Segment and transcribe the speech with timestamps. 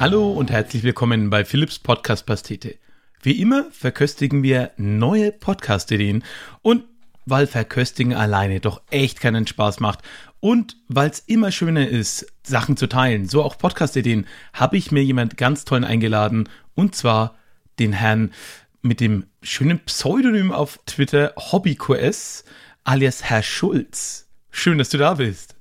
[0.00, 2.76] Hallo und herzlich willkommen bei Philips Podcast Pastete.
[3.20, 6.24] Wie immer verköstigen wir neue Podcast-Ideen
[6.62, 6.84] und
[7.26, 9.98] weil Verköstigen alleine doch echt keinen Spaß macht
[10.40, 15.04] und weil es immer schöner ist, Sachen zu teilen, so auch Podcast-Ideen, habe ich mir
[15.04, 17.36] jemand ganz tollen eingeladen und zwar
[17.78, 18.32] den Herrn
[18.80, 22.44] mit dem schönen Pseudonym auf Twitter HobbyQS
[22.84, 24.30] alias Herr Schulz.
[24.50, 25.56] Schön, dass du da bist.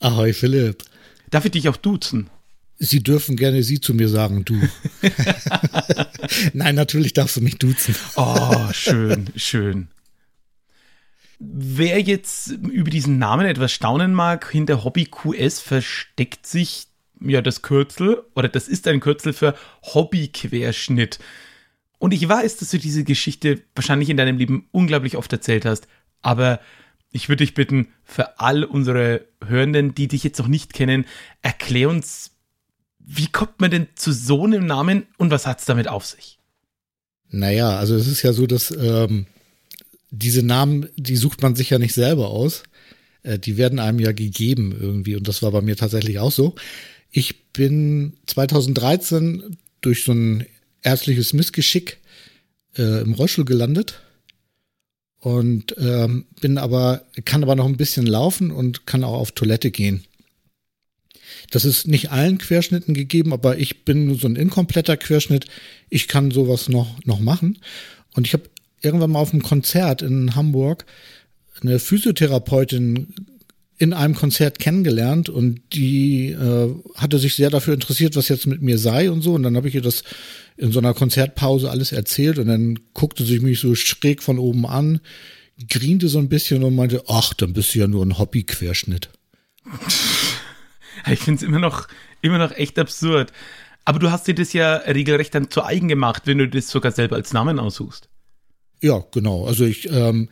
[0.00, 0.82] Ahoi Philipp.
[1.30, 2.28] Darf ich dich auch duzen?
[2.78, 4.60] Sie dürfen gerne Sie zu mir sagen, du.
[6.52, 7.94] Nein, natürlich darfst du mich duzen.
[8.14, 9.88] Oh, schön, schön.
[11.40, 16.86] Wer jetzt über diesen Namen etwas staunen mag, hinter Hobby QS versteckt sich
[17.20, 21.18] ja das Kürzel oder das ist ein Kürzel für Hobby-Querschnitt.
[21.98, 25.88] Und ich weiß, dass du diese Geschichte wahrscheinlich in deinem Leben unglaublich oft erzählt hast,
[26.22, 26.60] aber
[27.10, 31.06] ich würde dich bitten, für all unsere Hörenden, die dich jetzt noch nicht kennen,
[31.42, 32.37] erklär uns
[33.10, 36.38] wie kommt man denn zu so einem Namen und was hat es damit auf sich?
[37.30, 39.26] Naja, also es ist ja so, dass ähm,
[40.10, 42.64] diese Namen, die sucht man sich ja nicht selber aus.
[43.22, 46.54] Äh, die werden einem ja gegeben irgendwie und das war bei mir tatsächlich auch so.
[47.10, 50.44] Ich bin 2013 durch so ein
[50.82, 51.98] ärztliches Missgeschick
[52.76, 54.02] äh, im Rollstuhl gelandet
[55.20, 59.70] und ähm, bin aber kann aber noch ein bisschen laufen und kann auch auf Toilette
[59.70, 60.04] gehen.
[61.50, 65.46] Das ist nicht allen Querschnitten gegeben, aber ich bin nur so ein inkompletter Querschnitt.
[65.88, 67.58] Ich kann sowas noch, noch machen.
[68.14, 68.44] Und ich habe
[68.82, 70.84] irgendwann mal auf einem Konzert in Hamburg
[71.60, 73.14] eine Physiotherapeutin
[73.78, 78.60] in einem Konzert kennengelernt und die äh, hatte sich sehr dafür interessiert, was jetzt mit
[78.60, 79.34] mir sei und so.
[79.34, 80.02] Und dann habe ich ihr das
[80.56, 84.66] in so einer Konzertpause alles erzählt und dann guckte sie mich so schräg von oben
[84.66, 85.00] an,
[85.68, 89.10] griente so ein bisschen und meinte, ach, dann bist du ja nur ein Hobby-Querschnitt.
[91.10, 91.88] Ich finde es immer noch,
[92.22, 93.32] immer noch echt absurd.
[93.84, 96.92] Aber du hast dir das ja regelrecht dann zu eigen gemacht, wenn du das sogar
[96.92, 98.08] selber als Namen aussuchst.
[98.80, 99.46] Ja, genau.
[99.46, 100.28] Also ich, ähm,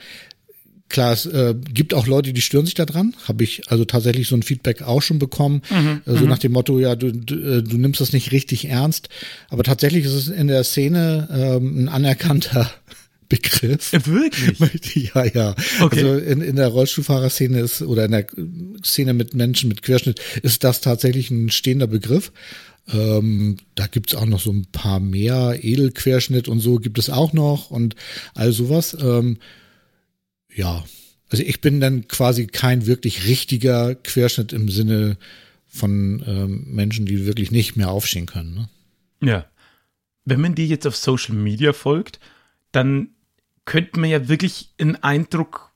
[0.89, 3.17] klar, es äh, gibt auch Leute, die stören sich daran.
[3.27, 5.63] Habe ich also tatsächlich so ein Feedback auch schon bekommen.
[5.71, 8.69] Mhm, so also nach dem Motto, ja, du, du, äh, du nimmst das nicht richtig
[8.69, 9.09] ernst.
[9.49, 12.71] Aber tatsächlich ist es in der Szene ähm, ein anerkannter
[13.29, 13.93] Begriff.
[13.93, 15.13] Wirklich?
[15.15, 15.55] Ja, ja.
[15.81, 16.03] Okay.
[16.03, 18.27] Also in, in der Rollstuhlfahrerszene ist oder in der
[18.85, 22.33] Szene mit Menschen mit Querschnitt ist das tatsächlich ein stehender Begriff.
[22.89, 25.59] Ähm, da gibt's auch noch so ein paar mehr.
[25.63, 27.97] Edelquerschnitt und so gibt es auch noch und
[28.35, 28.97] all sowas.
[29.01, 29.39] Ähm,
[30.55, 30.85] ja,
[31.31, 35.17] also ich bin dann quasi kein wirklich richtiger Querschnitt im Sinne
[35.67, 38.55] von ähm, Menschen, die wirklich nicht mehr aufstehen können.
[38.55, 38.69] Ne?
[39.29, 39.47] Ja.
[40.25, 42.21] Wenn man dir jetzt auf Social Media folgt,
[42.73, 43.11] dann
[43.67, 45.73] könnte man ja wirklich einen Eindruck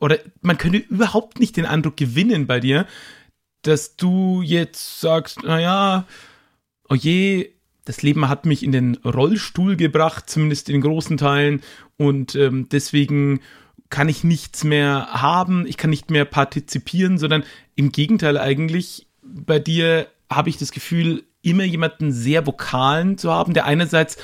[0.00, 2.86] oder man könnte überhaupt nicht den Eindruck gewinnen bei dir,
[3.62, 6.06] dass du jetzt sagst, naja,
[6.88, 7.50] oh je,
[7.84, 11.62] das Leben hat mich in den Rollstuhl gebracht, zumindest in großen Teilen,
[11.96, 13.40] und ähm, deswegen
[13.90, 19.58] kann ich nichts mehr haben, ich kann nicht mehr partizipieren, sondern im Gegenteil eigentlich, bei
[19.58, 24.18] dir habe ich das Gefühl, immer jemanden sehr vokalen zu haben, der einerseits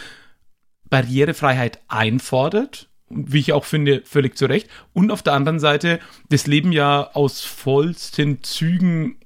[0.93, 6.47] Barrierefreiheit einfordert, wie ich auch finde, völlig zu Recht, und auf der anderen Seite das
[6.47, 9.17] Leben ja aus vollsten Zügen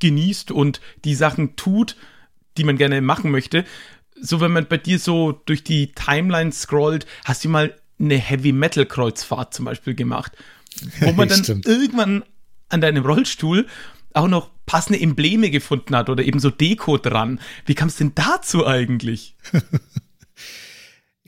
[0.00, 1.94] genießt und die Sachen tut,
[2.56, 3.64] die man gerne machen möchte.
[4.20, 8.50] So, wenn man bei dir so durch die Timeline scrollt, hast du mal eine Heavy
[8.50, 10.32] Metal Kreuzfahrt zum Beispiel gemacht,
[10.98, 11.66] wo man dann Stimmt.
[11.66, 12.24] irgendwann
[12.68, 13.68] an deinem Rollstuhl
[14.12, 17.38] auch noch passende Embleme gefunden hat oder eben so Deko dran.
[17.64, 19.36] Wie kam es denn dazu eigentlich?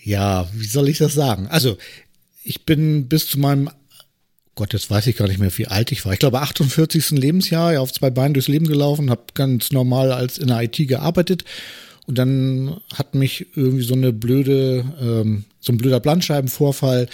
[0.07, 1.49] Ja, wie soll ich das sagen?
[1.49, 1.79] Also,
[2.45, 3.71] ich bin bis zu meinem
[4.55, 6.13] Gott, jetzt weiß ich gar nicht mehr, wie alt ich war.
[6.13, 7.11] Ich glaube, 48.
[7.11, 10.77] Lebensjahr, ja, auf zwei Beinen durchs Leben gelaufen, habe ganz normal als in der IT
[10.77, 11.45] gearbeitet.
[12.07, 17.09] Und dann hat mich irgendwie so eine blöde, ähm, so ein blöder Bandscheibenvorfall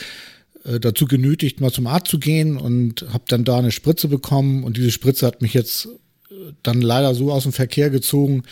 [0.65, 4.65] äh, dazu genötigt, mal zum Arzt zu gehen und habe dann da eine Spritze bekommen.
[4.65, 5.87] Und diese Spritze hat mich jetzt
[6.31, 8.43] äh, dann leider so aus dem Verkehr gezogen,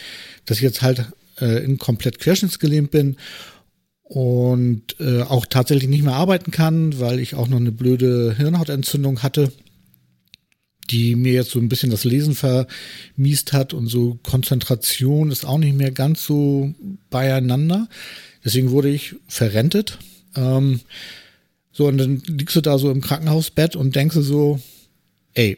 [0.47, 1.05] dass ich jetzt halt
[1.41, 3.17] äh, in komplett querschnittsgelähmt bin
[4.11, 9.23] und äh, auch tatsächlich nicht mehr arbeiten kann, weil ich auch noch eine blöde Hirnhautentzündung
[9.23, 9.53] hatte,
[10.91, 15.59] die mir jetzt so ein bisschen das Lesen vermiest hat und so Konzentration ist auch
[15.59, 16.75] nicht mehr ganz so
[17.09, 17.89] beieinander.
[18.45, 20.01] Deswegen wurde ich verrentet.
[20.35, 20.81] Ähm,
[21.71, 24.61] so, und dann liegst du da so im Krankenhausbett und denkst du so,
[25.35, 25.57] ey,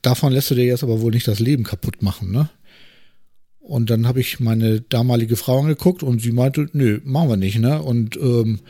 [0.00, 2.48] davon lässt du dir jetzt aber wohl nicht das Leben kaputt machen, ne?
[3.60, 7.58] Und dann habe ich meine damalige Frau angeguckt und sie meinte, nö, machen wir nicht,
[7.58, 7.82] ne?
[7.82, 8.60] Und ähm,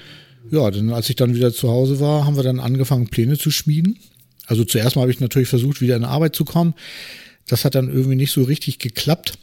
[0.50, 3.50] ja, dann als ich dann wieder zu Hause war, haben wir dann angefangen, Pläne zu
[3.50, 3.98] schmieden.
[4.46, 6.74] Also zuerst mal habe ich natürlich versucht, wieder in Arbeit zu kommen.
[7.46, 9.38] Das hat dann irgendwie nicht so richtig geklappt.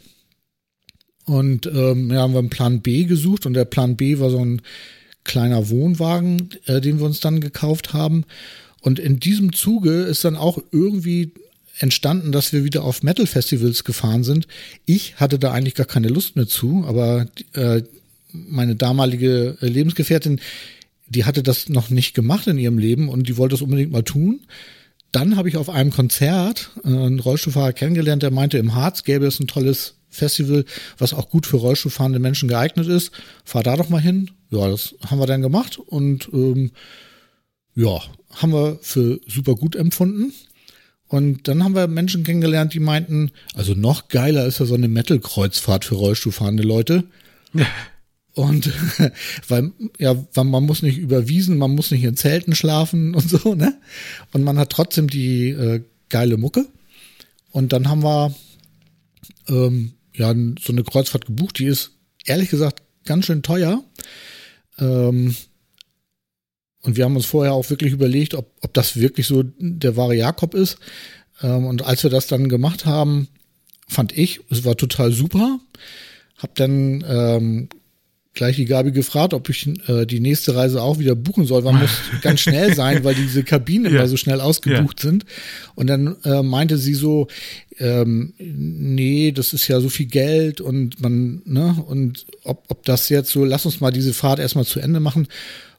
[1.24, 4.44] Und ähm, ja, haben wir einen Plan B gesucht und der Plan B war so
[4.44, 4.62] ein
[5.24, 8.24] kleiner Wohnwagen, äh, den wir uns dann gekauft haben.
[8.80, 11.32] Und in diesem Zuge ist dann auch irgendwie
[11.78, 14.46] entstanden, dass wir wieder auf Metal-Festivals gefahren sind.
[14.84, 17.82] Ich hatte da eigentlich gar keine Lust mehr zu, aber äh,
[18.32, 20.40] meine damalige Lebensgefährtin,
[21.06, 24.02] die hatte das noch nicht gemacht in ihrem Leben und die wollte es unbedingt mal
[24.02, 24.40] tun.
[25.10, 29.26] Dann habe ich auf einem Konzert äh, einen Rollstuhlfahrer kennengelernt, der meinte, im Harz gäbe
[29.26, 30.64] es ein tolles Festival,
[30.98, 33.12] was auch gut für Rollstuhlfahrende Menschen geeignet ist.
[33.44, 34.30] Fahr da doch mal hin.
[34.50, 36.72] Ja, das haben wir dann gemacht und ähm,
[37.74, 38.00] ja,
[38.34, 40.32] haben wir für super gut empfunden.
[41.08, 44.88] Und dann haben wir Menschen kennengelernt, die meinten, also noch geiler ist ja so eine
[44.88, 47.04] Metal-Kreuzfahrt für Rollstuhlfahrende Leute.
[48.34, 48.70] Und
[49.48, 53.56] weil, ja, weil man muss nicht überwiesen, man muss nicht in Zelten schlafen und so,
[53.56, 53.80] ne?
[54.32, 56.66] Und man hat trotzdem die äh, geile Mucke.
[57.50, 58.32] Und dann haben wir
[59.48, 61.90] ähm, ja so eine Kreuzfahrt gebucht, die ist
[62.26, 63.82] ehrlich gesagt ganz schön teuer.
[64.78, 65.34] Ähm,
[66.88, 70.14] und wir haben uns vorher auch wirklich überlegt, ob, ob das wirklich so der wahre
[70.14, 70.78] Jakob ist.
[71.42, 73.28] Ähm, und als wir das dann gemacht haben,
[73.86, 75.60] fand ich, es war total super.
[76.38, 77.68] Hab dann ähm,
[78.32, 81.60] gleich die Gabi gefragt, ob ich äh, die nächste Reise auch wieder buchen soll.
[81.60, 81.90] Man muss
[82.22, 83.98] ganz schnell sein, weil diese Kabinen ja.
[83.98, 85.10] immer so schnell ausgebucht ja.
[85.10, 85.26] sind.
[85.74, 87.28] Und dann äh, meinte sie so,
[87.78, 93.10] ähm, nee, das ist ja so viel Geld und man, ne, und ob, ob das
[93.10, 95.28] jetzt so, lass uns mal diese Fahrt erstmal zu Ende machen.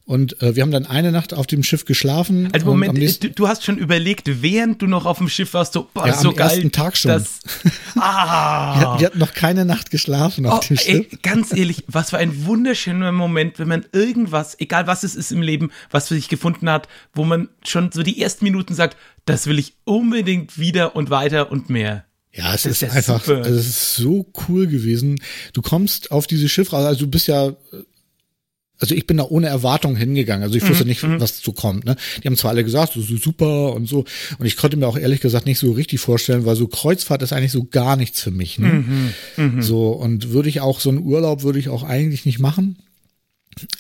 [0.09, 2.49] Und äh, wir haben dann eine Nacht auf dem Schiff geschlafen.
[2.51, 5.87] Also Moment, du, du, hast schon überlegt, während du noch auf dem Schiff warst, so,
[5.93, 6.49] boah, ja, so am geil.
[6.49, 7.11] Ersten Tag schon.
[7.11, 7.41] Das,
[7.95, 8.79] ah.
[8.79, 11.11] wir, wir, hatten noch keine Nacht geschlafen auf oh, dem Schiff.
[11.11, 15.31] Ey, ganz ehrlich, was für ein wunderschöner Moment, wenn man irgendwas, egal was es ist
[15.31, 18.97] im Leben, was für sich gefunden hat, wo man schon so die ersten Minuten sagt,
[19.25, 22.05] das will ich unbedingt wieder und weiter und mehr.
[22.33, 23.43] Ja, es ist, ist einfach, super.
[23.43, 25.19] also es ist so cool gewesen.
[25.53, 27.53] Du kommst auf diese Schiff, also du bist ja
[28.79, 30.43] also ich bin da ohne Erwartung hingegangen.
[30.43, 30.89] Also ich wusste mhm.
[30.89, 31.19] nicht, mhm.
[31.19, 31.85] was so kommt.
[31.85, 31.97] Ne?
[32.23, 34.05] Die haben zwar alle gesagt, so, so super und so.
[34.37, 37.33] Und ich konnte mir auch ehrlich gesagt nicht so richtig vorstellen, weil so Kreuzfahrt ist
[37.33, 38.57] eigentlich so gar nichts für mich.
[38.57, 38.85] Ne?
[39.35, 39.61] Mhm.
[39.61, 42.77] So, und würde ich auch so einen Urlaub würde ich auch eigentlich nicht machen.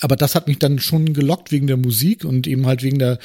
[0.01, 3.19] Aber das hat mich dann schon gelockt wegen der Musik und eben halt wegen der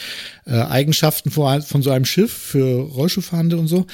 [0.47, 3.87] äh, Eigenschaften von, von so einem Schiff für Rollschuhfahrende und so.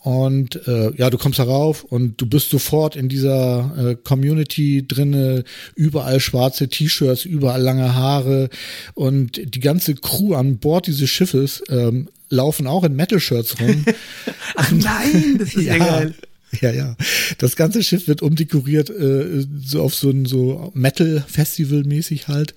[0.00, 5.42] Und äh, ja, du kommst darauf und du bist sofort in dieser äh, Community drinne,
[5.74, 8.48] überall schwarze T-Shirts, überall lange Haare
[8.94, 13.84] und die ganze Crew an Bord dieses Schiffes ähm, laufen auch in Metal-Shirts rum.
[14.54, 16.14] Ach nein, das ist ja, ja geil.
[16.60, 16.96] Ja, ja.
[17.38, 22.54] Das ganze Schiff wird umdekoriert, äh, so auf so ein so Metal-Festival-mäßig halt.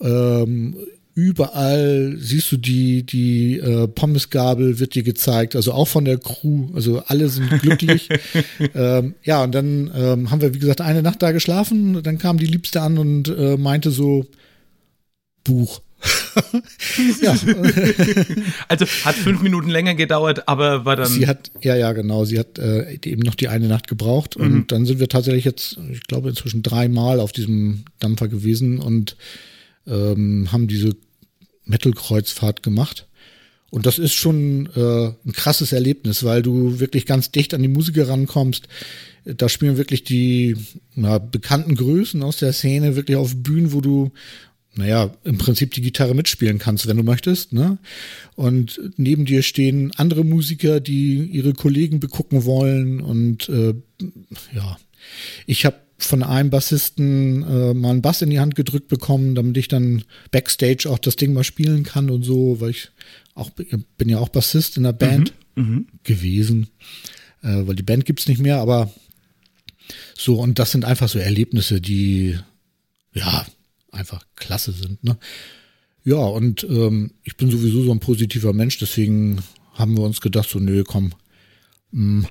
[0.00, 0.76] Ähm,
[1.14, 6.68] überall siehst du die, die äh, Pommesgabel wird dir gezeigt, also auch von der Crew,
[6.74, 8.08] also alle sind glücklich.
[8.74, 12.38] ähm, ja, und dann ähm, haben wir, wie gesagt, eine Nacht da geschlafen, dann kam
[12.38, 14.26] die Liebste an und äh, meinte so,
[15.44, 15.80] Buch.
[17.22, 17.32] ja.
[18.68, 21.06] also hat fünf Minuten länger gedauert, aber war dann.
[21.06, 22.24] Sie hat, ja, ja, genau.
[22.24, 24.44] Sie hat äh, eben noch die eine Nacht gebraucht mhm.
[24.44, 29.16] und dann sind wir tatsächlich jetzt, ich glaube, inzwischen dreimal auf diesem Dampfer gewesen und
[29.86, 30.96] ähm, haben diese
[31.72, 33.08] Metal-Kreuzfahrt gemacht.
[33.70, 37.68] Und das ist schon äh, ein krasses Erlebnis, weil du wirklich ganz dicht an die
[37.68, 38.68] Musiker rankommst.
[39.24, 40.56] Da spielen wirklich die
[40.94, 44.12] na, bekannten Größen aus der Szene wirklich auf Bühnen, wo du,
[44.74, 47.54] naja, im Prinzip die Gitarre mitspielen kannst, wenn du möchtest.
[47.54, 47.78] Ne?
[48.34, 53.00] Und neben dir stehen andere Musiker, die ihre Kollegen begucken wollen.
[53.00, 53.72] Und äh,
[54.54, 54.76] ja,
[55.46, 59.56] ich habe von einem Bassisten äh, mal einen Bass in die Hand gedrückt bekommen, damit
[59.56, 62.90] ich dann backstage auch das Ding mal spielen kann und so, weil ich
[63.34, 66.68] auch bin ja auch Bassist in der Band mhm, mhm, gewesen,
[67.42, 68.92] äh, weil die Band gibt's nicht mehr, aber
[70.16, 72.38] so und das sind einfach so Erlebnisse, die
[73.14, 73.46] ja
[73.90, 75.02] einfach klasse sind.
[75.04, 75.16] Ne?
[76.04, 79.42] Ja und ähm, ich bin sowieso so ein positiver Mensch, deswegen
[79.74, 81.12] haben wir uns gedacht so nö komm.
[81.92, 82.26] Mh, mm,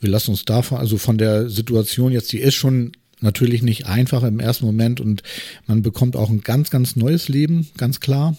[0.00, 4.22] wir lassen uns davon, also von der Situation jetzt, die ist schon natürlich nicht einfach
[4.22, 5.22] im ersten Moment und
[5.66, 8.36] man bekommt auch ein ganz, ganz neues Leben, ganz klar.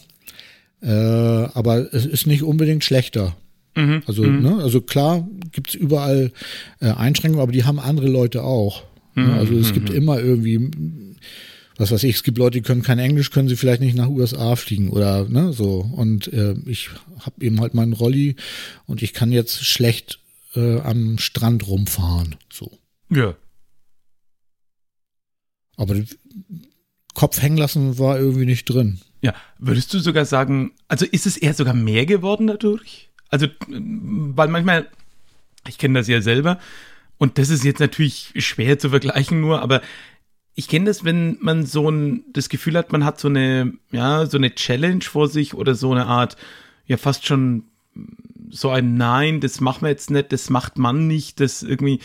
[0.81, 3.35] Äh, aber es ist nicht unbedingt schlechter.
[3.75, 4.03] Mhm.
[4.05, 4.41] Also, mhm.
[4.41, 6.31] Ne, also klar gibt's überall
[6.79, 8.83] äh, Einschränkungen, aber die haben andere Leute auch.
[9.15, 9.23] Ne?
[9.23, 9.29] Mhm.
[9.29, 9.33] Ne?
[9.35, 9.95] Also es gibt mhm.
[9.95, 10.71] immer irgendwie,
[11.77, 14.09] was weiß ich, es gibt Leute, die können kein Englisch, können sie vielleicht nicht nach
[14.09, 15.79] USA fliegen oder ne, so.
[15.79, 16.89] Und äh, ich
[17.19, 18.35] habe eben halt meinen Rolli
[18.85, 20.19] und ich kann jetzt schlecht
[20.55, 22.35] äh, am Strand rumfahren.
[22.51, 22.71] So.
[23.09, 23.35] Ja.
[25.77, 25.95] Aber
[27.13, 28.99] Kopf hängen lassen war irgendwie nicht drin.
[29.21, 33.09] Ja, würdest du sogar sagen, also ist es eher sogar mehr geworden dadurch?
[33.29, 34.87] Also, weil manchmal,
[35.67, 36.59] ich kenne das ja selber,
[37.17, 39.81] Und das ist jetzt natürlich schwer zu vergleichen nur, aber
[40.53, 44.25] ich kenne das, wenn man so ein, das Gefühl hat, man hat so eine, ja,
[44.25, 46.37] so eine Challenge vor sich oder so eine Art,
[46.87, 47.63] ja, fast schon
[48.49, 51.99] so ein Nein, das machen wir jetzt nicht, das macht man nicht, das irgendwie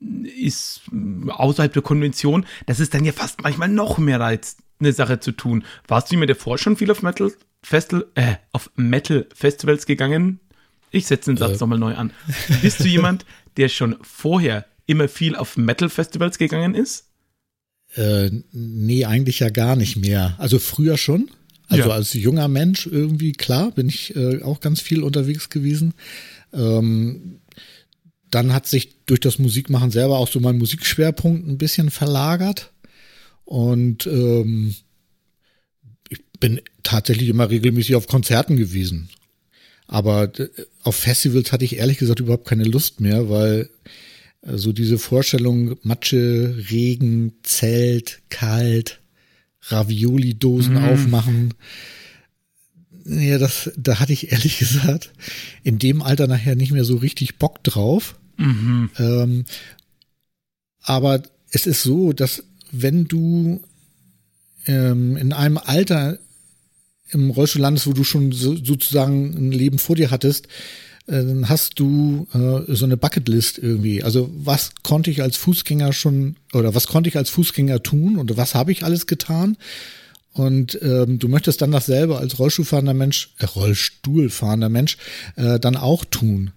[0.00, 0.82] ist
[1.28, 2.46] außerhalb der Konvention.
[2.66, 5.64] Das ist dann ja fast manchmal noch mehr Reiz, eine Sache zu tun.
[5.88, 7.32] Warst du mir davor schon viel auf Metal
[7.62, 10.40] Festival, äh, auf Metal Festivals gegangen?
[10.90, 11.60] Ich setze den Satz äh.
[11.60, 12.12] nochmal neu an.
[12.62, 13.24] Bist du jemand,
[13.56, 17.06] der schon vorher immer viel auf Metal Festivals gegangen ist?
[17.96, 20.34] Äh, nee, eigentlich ja gar nicht mehr.
[20.38, 21.30] Also früher schon.
[21.68, 21.94] Also ja.
[21.94, 25.94] als junger Mensch irgendwie, klar, bin ich äh, auch ganz viel unterwegs gewesen.
[26.52, 27.40] Ähm,
[28.34, 32.72] dann hat sich durch das Musikmachen selber auch so mein Musikschwerpunkt ein bisschen verlagert.
[33.44, 34.74] Und ähm,
[36.08, 39.08] ich bin tatsächlich immer regelmäßig auf Konzerten gewesen.
[39.86, 40.48] Aber äh,
[40.82, 43.70] auf Festivals hatte ich ehrlich gesagt überhaupt keine Lust mehr, weil
[44.42, 49.00] äh, so diese Vorstellung Matsche, Regen, Zelt, kalt,
[49.62, 50.84] Ravioli-Dosen mm.
[50.84, 51.54] aufmachen.
[53.06, 55.12] Ja, das, da hatte ich ehrlich gesagt
[55.62, 58.16] in dem Alter nachher nicht mehr so richtig Bock drauf.
[58.36, 58.90] Mhm.
[58.98, 59.44] Ähm,
[60.82, 63.62] aber es ist so, dass wenn du
[64.66, 66.18] ähm, in einem Alter
[67.10, 70.46] im Rollstuhl landest, wo du schon so, sozusagen ein Leben vor dir hattest,
[71.06, 74.02] äh, dann hast du äh, so eine Bucketlist irgendwie.
[74.02, 78.36] Also was konnte ich als Fußgänger schon oder was konnte ich als Fußgänger tun und
[78.36, 79.56] was habe ich alles getan?
[80.32, 84.98] Und ähm, du möchtest dann dasselbe als Rollstuhlfahrender Mensch, äh, Rollstuhlfahrender Mensch,
[85.36, 86.50] äh, dann auch tun.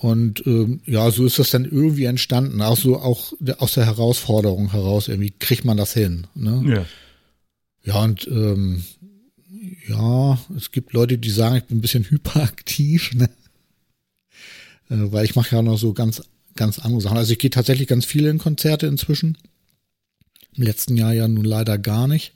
[0.00, 2.62] Und ähm, ja, so ist das dann irgendwie entstanden.
[2.62, 6.26] Auch so auch aus der Herausforderung heraus, irgendwie kriegt man das hin.
[6.34, 6.62] Ne?
[6.66, 6.86] Ja.
[7.82, 8.84] Ja, und ähm,
[9.88, 13.14] ja, es gibt Leute, die sagen, ich bin ein bisschen hyperaktiv.
[13.14, 13.28] Ne?
[14.90, 16.22] äh, weil ich mache ja noch so ganz,
[16.56, 17.16] ganz andere Sachen.
[17.16, 19.38] Also ich gehe tatsächlich ganz viele in Konzerte inzwischen.
[20.56, 22.32] Im letzten Jahr ja nun leider gar nicht.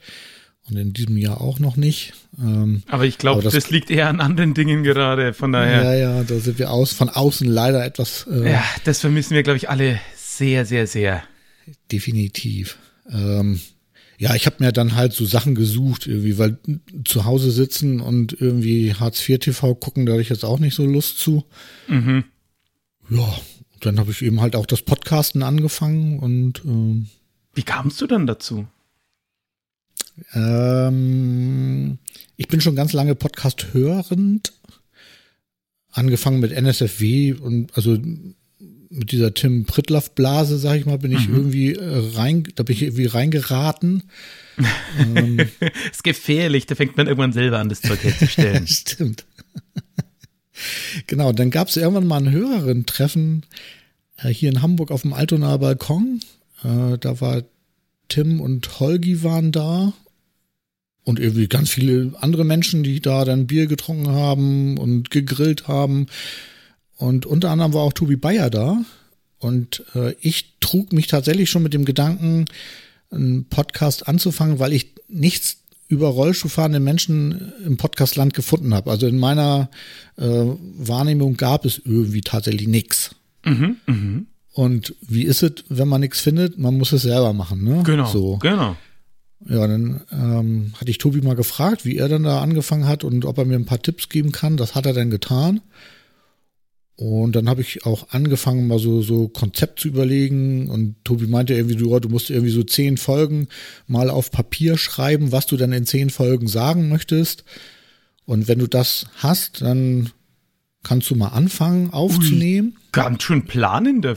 [0.70, 2.14] Und in diesem Jahr auch noch nicht.
[2.38, 5.84] Ähm, aber ich glaube, das, das, liegt eher an anderen Dingen gerade, von daher.
[5.84, 8.26] Ja, ja, da sind wir aus, von außen leider etwas.
[8.30, 11.22] Äh, ja, das vermissen wir, glaube ich, alle sehr, sehr, sehr.
[11.92, 12.78] Definitiv.
[13.10, 13.60] Ähm,
[14.16, 16.58] ja, ich habe mir dann halt so Sachen gesucht, irgendwie, weil
[17.04, 20.74] zu Hause sitzen und irgendwie Hartz IV TV gucken, da hatte ich jetzt auch nicht
[20.74, 21.44] so Lust zu.
[21.88, 22.24] Mhm.
[23.10, 23.34] Ja,
[23.80, 27.06] dann habe ich eben halt auch das Podcasten angefangen und äh,
[27.54, 28.66] wie kamst du dann dazu?
[30.32, 31.98] Ähm,
[32.36, 34.52] ich bin schon ganz lange Podcast hörend.
[35.90, 37.96] Angefangen mit NSFW und also
[38.90, 41.36] mit dieser Tim Pritlaff Blase, sag ich mal, bin ich mhm.
[41.36, 44.04] irgendwie äh, rein, da bin ich irgendwie reingeraten.
[44.98, 45.38] ähm,
[45.92, 48.66] ist gefährlich, da fängt man irgendwann selber an, das Zeug herzustellen.
[48.68, 49.24] Stimmt.
[51.06, 53.44] genau, dann gab es irgendwann mal ein höheren Treffen
[54.18, 56.20] äh, hier in Hamburg auf dem Altonaer Balkon.
[56.62, 57.42] Äh, da war
[58.08, 59.92] Tim und Holgi waren da
[61.04, 66.06] und irgendwie ganz viele andere Menschen, die da dann Bier getrunken haben und gegrillt haben.
[66.96, 68.78] Und unter anderem war auch Tobi Bayer da.
[69.38, 72.46] Und äh, ich trug mich tatsächlich schon mit dem Gedanken,
[73.10, 75.58] einen Podcast anzufangen, weil ich nichts
[75.88, 78.90] über Rollstuhlfahrende Menschen im Podcastland gefunden habe.
[78.90, 79.68] Also in meiner
[80.16, 83.14] äh, Wahrnehmung gab es irgendwie tatsächlich nichts.
[83.44, 84.22] Mhm, mh.
[84.54, 86.58] Und wie ist es, wenn man nichts findet?
[86.58, 87.82] Man muss es selber machen, ne?
[87.84, 88.06] Genau.
[88.06, 88.36] So.
[88.38, 88.76] Genau.
[89.48, 93.24] Ja, dann ähm, hatte ich Tobi mal gefragt, wie er dann da angefangen hat und
[93.24, 94.56] ob er mir ein paar Tipps geben kann.
[94.56, 95.60] Das hat er dann getan.
[96.96, 100.70] Und dann habe ich auch angefangen, mal so, so Konzept zu überlegen.
[100.70, 103.48] Und Tobi meinte irgendwie, du, du musst irgendwie so zehn Folgen
[103.86, 107.44] mal auf Papier schreiben, was du dann in zehn Folgen sagen möchtest.
[108.26, 110.10] Und wenn du das hast, dann
[110.84, 112.74] kannst du mal anfangen aufzunehmen.
[112.76, 114.16] Ui, ganz schön planende.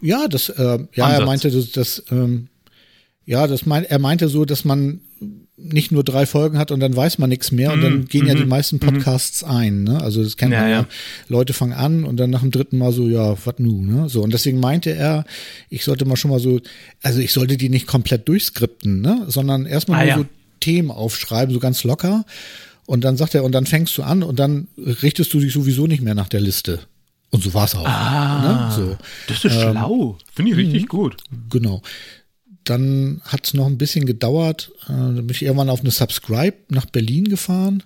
[0.00, 1.20] Ja, das, äh, ja, Ansatz.
[1.20, 2.48] er meinte, das, das ähm,
[3.26, 5.00] ja, das mein, er meinte so, dass man
[5.56, 8.26] nicht nur drei Folgen hat und dann weiß man nichts mehr und dann mhm, gehen
[8.26, 8.80] ja die mhm, meisten mhm.
[8.80, 9.84] Podcasts ein.
[9.84, 10.00] Ne?
[10.00, 10.80] Also das kennt ja, man ja.
[10.80, 10.86] ja.
[11.28, 13.82] Leute fangen an und dann nach dem dritten Mal so, ja, was nu?
[13.82, 14.08] Ne?
[14.08, 15.24] So und deswegen meinte er,
[15.70, 16.60] ich sollte mal schon mal so,
[17.02, 19.24] also ich sollte die nicht komplett durchskripten, ne?
[19.28, 20.18] sondern erstmal ah, nur ja.
[20.18, 20.26] so
[20.60, 22.24] Themen aufschreiben, so ganz locker.
[22.86, 25.86] Und dann sagt er, und dann fängst du an und dann richtest du dich sowieso
[25.86, 26.80] nicht mehr nach der Liste.
[27.30, 27.86] Und so war es auch.
[27.86, 28.74] Ah, ne?
[28.74, 28.96] so.
[29.28, 30.18] Das ist ähm, schlau.
[30.34, 31.16] Finde ich richtig gut.
[31.48, 31.80] Genau
[32.64, 34.72] dann hat es noch ein bisschen gedauert.
[34.84, 37.82] Äh, dann bin ich irgendwann auf eine Subscribe nach Berlin gefahren.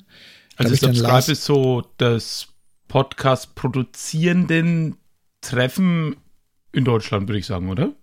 [0.57, 2.49] Also Subscribe ist so das
[2.89, 4.97] Podcast-produzierenden
[5.41, 6.17] Treffen
[6.73, 7.95] in Deutschland, würde ich sagen, oder?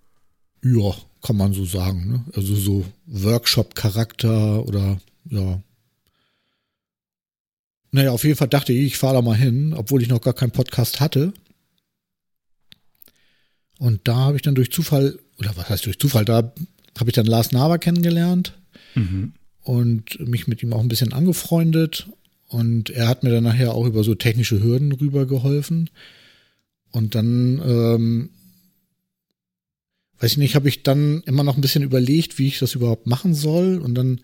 [0.63, 2.07] Ja, kann man so sagen.
[2.07, 2.25] Ne?
[2.33, 5.61] Also so Workshop-Charakter oder ja.
[7.91, 10.33] Naja, auf jeden Fall dachte ich, ich fahre da mal hin, obwohl ich noch gar
[10.33, 11.33] keinen Podcast hatte.
[13.79, 16.53] Und da habe ich dann durch Zufall, oder was heißt durch Zufall, da
[16.97, 18.53] habe ich dann Lars Naber kennengelernt
[18.95, 19.33] mhm.
[19.63, 22.07] und mich mit ihm auch ein bisschen angefreundet.
[22.47, 25.89] Und er hat mir dann nachher auch über so technische Hürden rübergeholfen.
[26.91, 28.29] Und dann, ähm,
[30.19, 33.07] weiß ich nicht, habe ich dann immer noch ein bisschen überlegt, wie ich das überhaupt
[33.07, 33.79] machen soll.
[33.79, 34.21] Und dann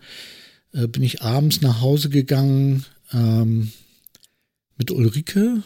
[0.72, 3.72] äh, bin ich abends nach Hause gegangen ähm,
[4.78, 5.62] mit Ulrike.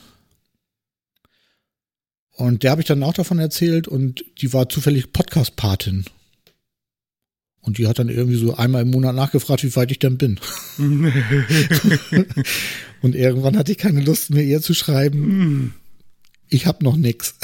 [2.36, 6.04] Und der habe ich dann auch davon erzählt und die war zufällig Podcast-Patin.
[7.62, 10.38] Und die hat dann irgendwie so einmal im Monat nachgefragt, wie weit ich denn bin.
[13.02, 15.74] und irgendwann hatte ich keine Lust mehr, ihr zu schreiben.
[16.48, 17.34] Ich habe noch nix.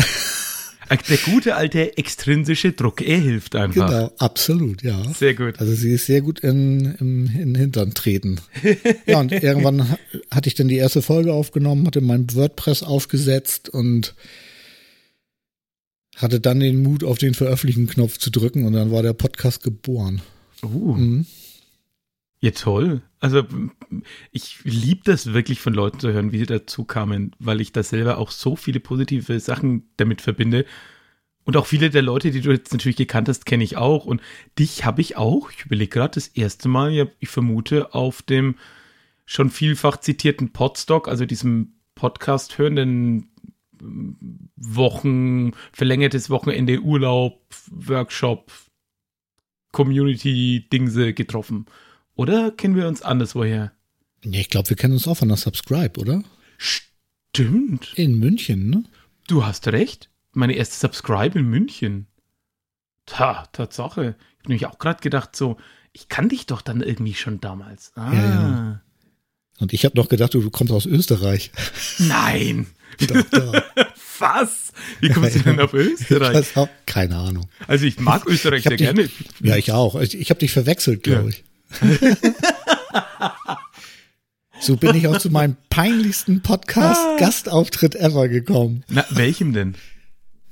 [1.08, 3.88] Der gute alte extrinsische Druck, er hilft einfach.
[3.88, 5.02] Genau, absolut, ja.
[5.14, 5.58] Sehr gut.
[5.58, 8.40] Also sie ist sehr gut in, in, in Hintern treten.
[9.06, 9.96] ja, und irgendwann
[10.30, 14.14] hatte ich dann die erste Folge aufgenommen, hatte mein WordPress aufgesetzt und
[16.22, 20.22] hatte dann den Mut, auf den Veröffentlichen-Knopf zu drücken und dann war der Podcast geboren.
[20.62, 20.94] Uh.
[20.94, 21.26] Mhm.
[22.40, 23.02] Ja, toll.
[23.20, 23.44] Also
[24.32, 27.84] ich liebe das wirklich von Leuten zu hören, wie sie dazu kamen, weil ich da
[27.84, 30.64] selber auch so viele positive Sachen damit verbinde.
[31.44, 34.06] Und auch viele der Leute, die du jetzt natürlich gekannt hast, kenne ich auch.
[34.06, 34.20] Und
[34.58, 38.56] dich habe ich auch, ich überlege gerade, das erste Mal, ja, ich vermute, auf dem
[39.24, 43.31] schon vielfach zitierten Podstock, also diesem Podcast hörenden
[44.56, 48.52] Wochen, verlängertes Wochenende, Urlaub, Workshop,
[49.72, 51.66] Community-Dingse getroffen.
[52.14, 53.72] Oder kennen wir uns anderswoher?
[54.24, 56.22] Ja, ich glaube, wir kennen uns auch von der Subscribe, oder?
[56.58, 57.94] Stimmt.
[57.96, 58.84] In München, ne?
[59.26, 60.10] Du hast recht.
[60.32, 62.06] Meine erste Subscribe in München.
[63.06, 64.16] Ta, Tatsache.
[64.18, 65.56] Ich habe nämlich auch gerade gedacht, so,
[65.92, 67.92] ich kann dich doch dann irgendwie schon damals.
[67.96, 68.12] Ah.
[68.12, 68.82] Ja, ja.
[69.58, 71.50] Und ich habe noch gedacht, du kommst aus Österreich.
[71.98, 72.66] Nein.
[73.00, 73.62] Doch, doch.
[74.18, 74.72] Was?
[75.00, 76.56] Wie kommst du denn auf Österreich?
[76.56, 77.48] Auch, keine Ahnung.
[77.66, 79.10] Also ich mag Österreich ich sehr dich, gerne.
[79.40, 80.00] Ja, ich auch.
[80.00, 81.36] Ich, ich habe dich verwechselt, glaube ja.
[81.36, 81.44] ich.
[84.60, 88.84] so bin ich auch zu meinem peinlichsten Podcast-Gastauftritt ever gekommen.
[88.88, 89.74] Na, welchem denn?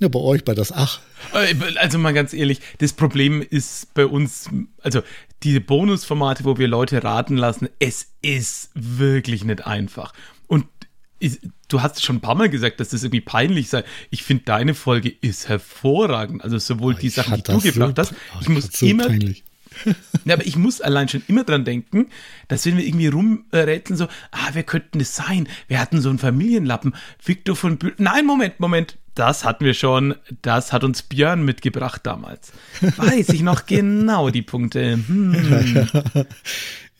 [0.00, 1.00] Ja, bei euch, bei das Ach.
[1.34, 4.48] Äh, also mal ganz ehrlich, das Problem ist bei uns,
[4.82, 5.02] also
[5.42, 10.12] diese Bonusformate, wo wir Leute raten lassen, es ist wirklich nicht einfach.
[10.46, 10.66] Und
[11.68, 13.84] du hast schon ein paar Mal gesagt, dass das irgendwie peinlich sei.
[14.10, 16.42] Ich finde, deine Folge ist hervorragend.
[16.42, 19.44] Also sowohl die Sachen, die du gebracht hast, ich muss so immer, peinlich.
[20.24, 22.08] ja, aber ich muss allein schon immer dran denken,
[22.48, 25.48] dass wenn wir irgendwie rumrätseln, so, ah, wer könnte das sein?
[25.68, 26.94] Wir hatten so einen Familienlappen.
[27.24, 28.98] Victor von Bül Nein, Moment, Moment.
[29.14, 30.14] Das hatten wir schon.
[30.42, 32.52] Das hat uns Björn mitgebracht damals.
[32.80, 34.98] Weiß ich noch genau die Punkte.
[35.06, 35.88] Hm.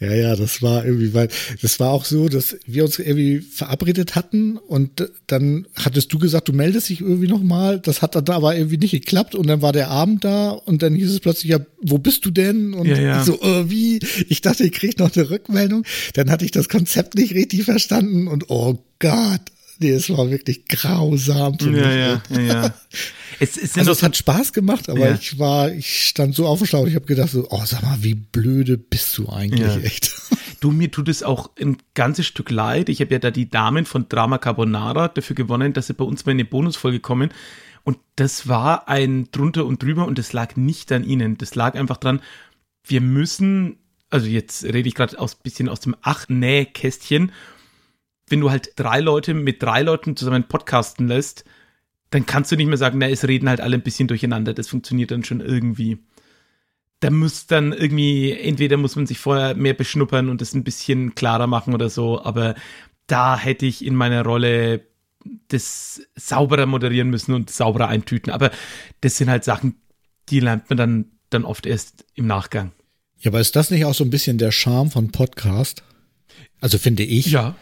[0.01, 1.29] Ja, ja, das war irgendwie, weil
[1.61, 6.49] das war auch so, dass wir uns irgendwie verabredet hatten und dann hattest du gesagt,
[6.49, 7.81] du meldest dich irgendwie nochmal.
[7.81, 10.94] Das hat dann aber irgendwie nicht geklappt und dann war der Abend da und dann
[10.94, 12.73] hieß es plötzlich, ja, wo bist du denn?
[12.73, 13.23] Und ja, ja.
[13.23, 14.01] so, äh, wie?
[14.31, 15.85] Ich dachte, ich krieg noch eine Rückmeldung.
[16.14, 19.42] Dann hatte ich das Konzept nicht richtig verstanden und oh Gott.
[19.83, 21.81] Nee, es war wirklich grausam für mich.
[21.81, 22.75] Ja, ja, ja, ja.
[23.43, 25.14] Es, es also es hat Spaß gemacht, aber ja.
[25.14, 26.87] ich war, ich stand so auf dem Schlauch.
[26.87, 29.79] Ich habe gedacht so, oh, sag mal, wie blöde bist du eigentlich ja.
[29.79, 30.12] echt?
[30.61, 32.90] Du, mir tut es auch ein ganzes Stück leid.
[32.90, 36.27] Ich habe ja da die Damen von Drama Carbonara dafür gewonnen, dass sie bei uns
[36.27, 37.31] mal in eine Bonusfolge kommen.
[37.83, 41.38] Und das war ein drunter und drüber und das lag nicht an ihnen.
[41.38, 42.21] Das lag einfach dran,
[42.85, 43.79] wir müssen,
[44.11, 47.33] also jetzt rede ich gerade aus bisschen aus dem Ach-Näh-Kästchen
[48.31, 51.45] wenn du halt drei Leute mit drei Leuten zusammen podcasten lässt,
[52.11, 54.55] dann kannst du nicht mehr sagen, na, es reden halt alle ein bisschen durcheinander.
[54.55, 55.99] Das funktioniert dann schon irgendwie.
[57.01, 61.14] Da muss dann irgendwie, entweder muss man sich vorher mehr beschnuppern und das ein bisschen
[61.14, 62.55] klarer machen oder so, aber
[63.07, 64.87] da hätte ich in meiner Rolle
[65.49, 68.33] das sauberer moderieren müssen und sauberer eintüten.
[68.33, 68.51] Aber
[69.01, 69.77] das sind halt Sachen,
[70.29, 72.73] die lernt man dann, dann oft erst im Nachgang.
[73.19, 75.83] Ja, aber ist das nicht auch so ein bisschen der Charme von Podcast?
[76.61, 77.27] Also finde ich.
[77.27, 77.57] Ja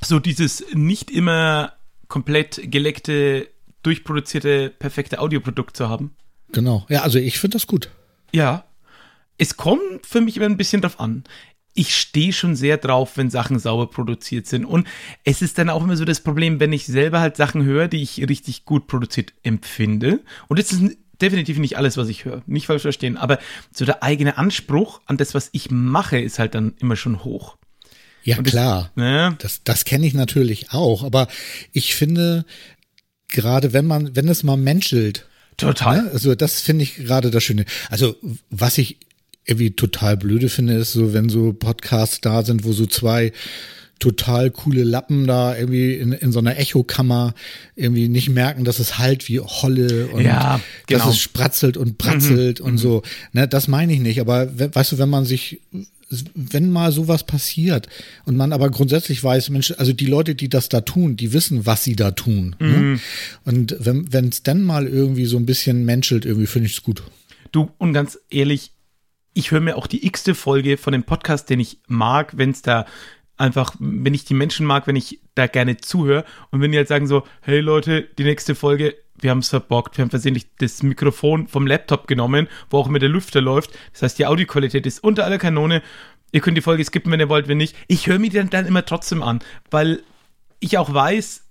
[0.00, 1.72] so dieses nicht immer
[2.08, 3.48] komplett geleckte,
[3.82, 6.16] durchproduzierte, perfekte Audioprodukt zu haben.
[6.52, 6.86] Genau.
[6.88, 7.90] Ja, also ich finde das gut.
[8.32, 8.64] Ja.
[9.38, 11.24] Es kommt für mich immer ein bisschen drauf an.
[11.74, 14.64] Ich stehe schon sehr drauf, wenn Sachen sauber produziert sind.
[14.64, 14.88] Und
[15.24, 18.02] es ist dann auch immer so das Problem, wenn ich selber halt Sachen höre, die
[18.02, 20.20] ich richtig gut produziert empfinde.
[20.48, 22.42] Und das ist definitiv nicht alles, was ich höre.
[22.46, 23.18] Nicht falsch verstehen.
[23.18, 23.38] Aber
[23.72, 27.58] so der eigene Anspruch an das, was ich mache, ist halt dann immer schon hoch.
[28.26, 28.92] Ja, das, klar.
[28.96, 29.34] Ne?
[29.40, 31.02] Das, das kenne ich natürlich auch.
[31.04, 31.28] Aber
[31.72, 32.44] ich finde,
[33.28, 35.26] gerade wenn man, wenn es mal menschelt.
[35.56, 36.02] Total.
[36.02, 36.10] Ne?
[36.12, 37.64] Also das finde ich gerade das Schöne.
[37.88, 38.16] Also
[38.50, 38.98] was ich
[39.46, 43.32] irgendwie total blöde finde, ist so, wenn so Podcasts da sind, wo so zwei
[43.98, 47.32] total coole Lappen da irgendwie in, in so einer Echokammer
[47.76, 51.04] irgendwie nicht merken, dass es halt wie Holle und Ja, genau.
[51.06, 53.00] dass es spratzelt und bratzelt und so.
[53.32, 54.20] Ne, das meine ich nicht.
[54.20, 55.62] Aber we- weißt du, wenn man sich,
[56.34, 57.88] wenn mal sowas passiert
[58.24, 61.66] und man aber grundsätzlich weiß, Mensch, also die Leute, die das da tun, die wissen,
[61.66, 62.54] was sie da tun.
[62.60, 63.00] Ne?
[63.44, 67.02] Und wenn es dann mal irgendwie so ein bisschen menschelt, irgendwie finde ich es gut.
[67.50, 68.70] Du, und ganz ehrlich,
[69.34, 72.62] ich höre mir auch die x-te Folge von dem Podcast, den ich mag, wenn es
[72.62, 72.86] da
[73.36, 76.88] einfach, wenn ich die Menschen mag, wenn ich da gerne zuhöre und wenn die halt
[76.88, 80.82] sagen so, hey Leute, die nächste Folge, wir haben es verbockt, wir haben versehentlich das
[80.82, 85.02] Mikrofon vom Laptop genommen, wo auch immer der Lüfter läuft, das heißt, die Audioqualität ist
[85.02, 85.82] unter aller Kanone,
[86.32, 87.74] ihr könnt die Folge skippen, wenn ihr wollt, wenn nicht.
[87.88, 90.02] Ich höre mir die dann, dann immer trotzdem an, weil
[90.60, 91.44] ich auch weiß,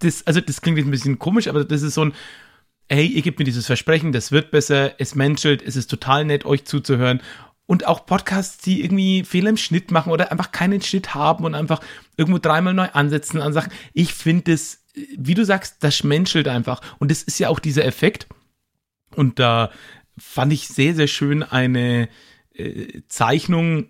[0.00, 2.14] das, also das klingt jetzt ein bisschen komisch, aber das ist so ein,
[2.88, 6.44] hey, ihr gebt mir dieses Versprechen, das wird besser, es menschelt, es ist total nett,
[6.44, 7.22] euch zuzuhören.
[7.66, 11.54] Und auch Podcasts, die irgendwie Fehler im Schnitt machen oder einfach keinen Schnitt haben und
[11.54, 11.80] einfach
[12.16, 13.72] irgendwo dreimal neu ansetzen an Sachen.
[13.94, 16.80] Ich finde das, wie du sagst, das menschelt einfach.
[16.98, 18.26] Und das ist ja auch dieser Effekt.
[19.14, 19.70] Und da
[20.16, 22.08] fand ich sehr, sehr schön eine
[22.54, 23.88] äh, Zeichnung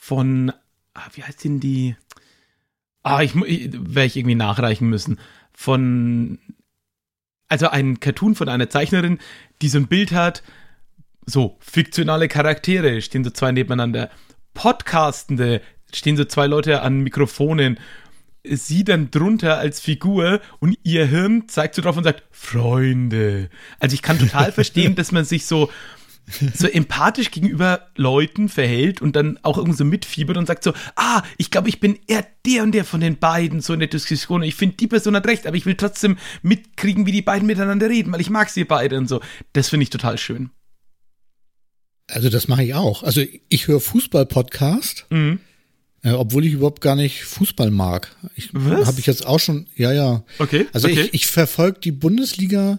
[0.00, 0.52] von,
[0.94, 1.96] ah, wie heißt denn die?
[3.02, 5.18] Ah, ich, ich werde ich irgendwie nachreichen müssen.
[5.52, 6.38] Von,
[7.48, 9.18] also ein Cartoon von einer Zeichnerin,
[9.62, 10.42] die so ein Bild hat,
[11.24, 14.10] so, fiktionale Charaktere, stehen so zwei nebeneinander.
[14.54, 15.60] Podcastende,
[15.92, 17.78] stehen so zwei Leute an Mikrofonen.
[18.56, 23.50] Sie dann drunter als Figur und ihr Hirn zeigt so drauf und sagt, Freunde.
[23.78, 25.70] Also ich kann total verstehen, dass man sich so,
[26.54, 31.22] so empathisch gegenüber Leuten verhält und dann auch irgendwie so mitfiebert und sagt so, ah,
[31.36, 34.42] ich glaube, ich bin eher der und der von den beiden so in der Diskussion.
[34.42, 37.88] Ich finde, die Person hat recht, aber ich will trotzdem mitkriegen, wie die beiden miteinander
[37.88, 39.20] reden, weil ich mag sie beide und so.
[39.52, 40.50] Das finde ich total schön.
[42.10, 43.02] Also das mache ich auch.
[43.02, 45.40] Also ich höre Fußball-Podcast, Mhm.
[46.02, 48.14] Äh, obwohl ich überhaupt gar nicht Fußball mag.
[48.36, 48.86] Ich Was?
[48.86, 50.22] habe ich jetzt auch schon, ja, ja.
[50.38, 50.66] Okay.
[50.72, 51.02] Also okay.
[51.02, 52.78] ich, ich verfolge die Bundesliga,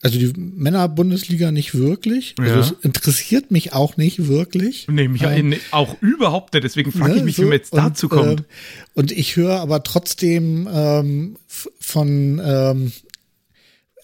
[0.00, 2.34] also die Männer-Bundesliga nicht wirklich.
[2.38, 2.60] Also Ja.
[2.60, 4.86] es interessiert mich auch nicht wirklich.
[4.88, 6.64] Nee, mich Ähm, auch überhaupt nicht.
[6.64, 8.40] Deswegen frage ich Ne, mich, so, wie man jetzt und, dazu kommt.
[8.40, 8.46] ähm,
[8.94, 11.36] und ich höre aber trotzdem ähm,
[11.80, 12.92] von ähm,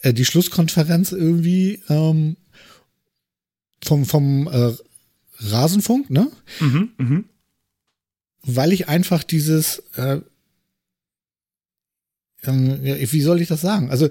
[0.03, 2.37] äh, die Schlusskonferenz irgendwie ähm,
[3.83, 4.73] vom, vom äh,
[5.39, 6.31] Rasenfunk, ne?
[6.61, 7.25] mhm, mhm.
[8.45, 10.21] Weil ich einfach dieses, äh,
[12.43, 12.53] ja,
[13.13, 13.91] wie soll ich das sagen?
[13.91, 14.09] Also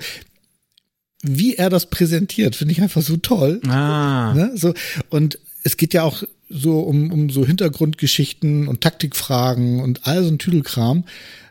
[1.21, 3.61] wie er das präsentiert, finde ich einfach so toll.
[3.67, 4.33] Ah.
[4.33, 4.51] Ne?
[4.55, 4.73] So,
[5.09, 10.29] und es geht ja auch so um, um so Hintergrundgeschichten und Taktikfragen und all so
[10.29, 11.05] ein Tüdelkram.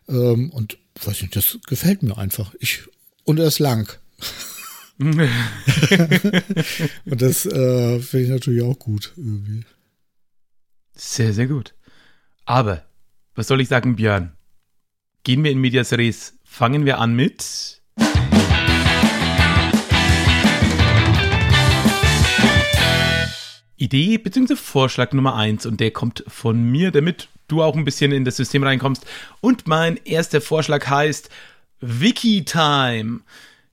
[0.08, 2.54] Ähm, und weiß nicht, das gefällt mir einfach.
[2.60, 2.82] Ich,
[3.24, 3.90] und er ist lang.
[4.98, 5.18] Und
[7.06, 9.64] das äh, finde ich natürlich auch gut irgendwie.
[10.94, 11.74] Sehr, sehr gut.
[12.44, 12.84] Aber,
[13.34, 14.32] was soll ich sagen, Björn?
[15.22, 16.38] Gehen wir in Medias Res.
[16.44, 17.80] Fangen wir an mit.
[23.76, 24.56] Idee bzw.
[24.56, 28.36] Vorschlag Nummer eins und der kommt von mir, damit du auch ein bisschen in das
[28.36, 29.06] System reinkommst.
[29.40, 31.30] Und mein erster Vorschlag heißt
[31.80, 33.20] Wiki-Time.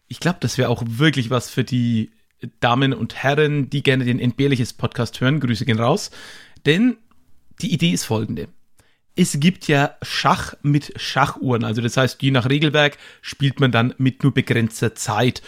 [0.08, 2.12] Ich glaube, das wäre auch wirklich was für die
[2.60, 5.40] Damen und Herren, die gerne den Entbehrliches Podcast hören.
[5.40, 6.12] Grüße gehen raus.
[6.66, 6.98] Denn
[7.62, 8.48] die Idee ist folgende.
[9.16, 11.64] Es gibt ja Schach mit Schachuhren.
[11.64, 15.42] Also das heißt, je nach Regelwerk spielt man dann mit nur begrenzter Zeit.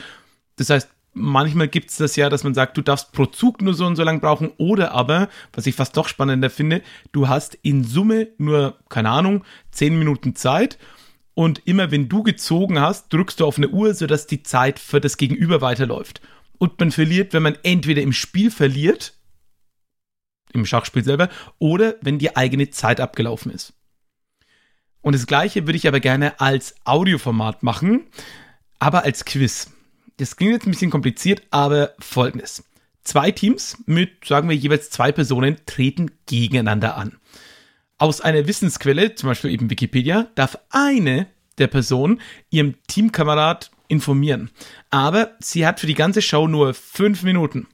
[0.58, 3.74] Das heißt, manchmal gibt es das ja, dass man sagt, du darfst pro Zug nur
[3.74, 4.52] so und so lang brauchen.
[4.58, 9.44] Oder aber, was ich fast doch spannender finde, du hast in Summe nur, keine Ahnung,
[9.72, 10.78] 10 Minuten Zeit.
[11.34, 15.00] Und immer wenn du gezogen hast, drückst du auf eine Uhr, sodass die Zeit für
[15.00, 16.22] das Gegenüber weiterläuft.
[16.58, 19.14] Und man verliert, wenn man entweder im Spiel verliert,
[20.54, 23.74] im Schachspiel selber, oder wenn die eigene Zeit abgelaufen ist.
[25.02, 28.08] Und das gleiche würde ich aber gerne als Audioformat machen,
[28.80, 29.72] aber als Quiz.
[30.18, 32.64] Das klingt jetzt ein bisschen kompliziert, aber folgendes.
[33.04, 37.18] Zwei Teams mit, sagen wir, jeweils zwei Personen treten gegeneinander an.
[37.98, 44.52] Aus einer Wissensquelle, zum Beispiel eben Wikipedia, darf eine der Personen ihrem Teamkamerad informieren.
[44.90, 47.68] Aber sie hat für die ganze Show nur fünf Minuten.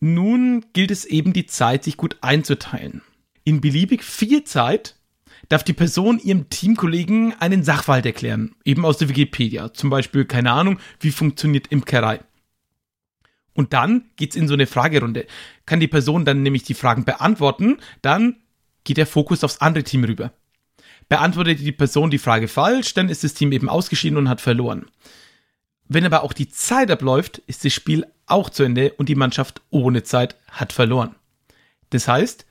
[0.00, 3.02] Nun gilt es eben, die Zeit sich gut einzuteilen.
[3.44, 4.96] In beliebig viel Zeit
[5.48, 9.72] darf die Person ihrem Teamkollegen einen Sachverhalt erklären, eben aus der Wikipedia.
[9.74, 12.20] Zum Beispiel, keine Ahnung, wie funktioniert Imkerei.
[13.52, 15.26] Und dann geht's in so eine Fragerunde.
[15.66, 18.36] Kann die Person dann nämlich die Fragen beantworten, dann
[18.84, 20.32] geht der Fokus aufs andere Team rüber.
[21.08, 24.86] Beantwortet die Person die Frage falsch, dann ist das Team eben ausgeschieden und hat verloren.
[25.88, 29.62] Wenn aber auch die Zeit abläuft, ist das Spiel auch zu Ende und die Mannschaft
[29.70, 31.14] ohne Zeit hat verloren.
[31.90, 32.46] Das heißt,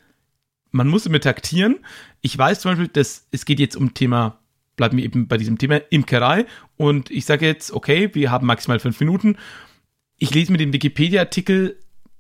[0.72, 1.80] man muss immer taktieren.
[2.22, 4.40] Ich weiß zum Beispiel, dass es geht jetzt um Thema,
[4.76, 6.46] bleiben wir eben bei diesem Thema Imkerei.
[6.78, 9.38] Und ich sage jetzt, okay, wir haben maximal fünf Minuten.
[10.18, 11.78] Ich lese mir den Wikipedia-Artikel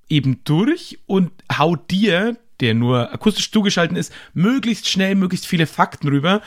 [0.07, 6.07] eben durch und hau dir, der nur akustisch zugeschaltet ist, möglichst schnell, möglichst viele Fakten
[6.07, 6.41] rüber,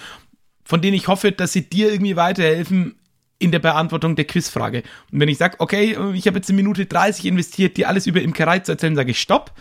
[0.65, 2.97] von denen ich hoffe, dass sie dir irgendwie weiterhelfen
[3.43, 4.85] in der Beantwortung der Quizfrage.
[5.11, 8.23] Und wenn ich sage, okay, ich habe jetzt eine Minute 30 investiert, dir alles über
[8.23, 9.53] Imkerei zu erzählen, sage ich Stopp.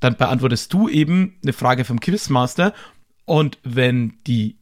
[0.00, 2.74] Dann beantwortest du eben eine Frage vom Quizmaster.
[3.24, 4.58] Und wenn die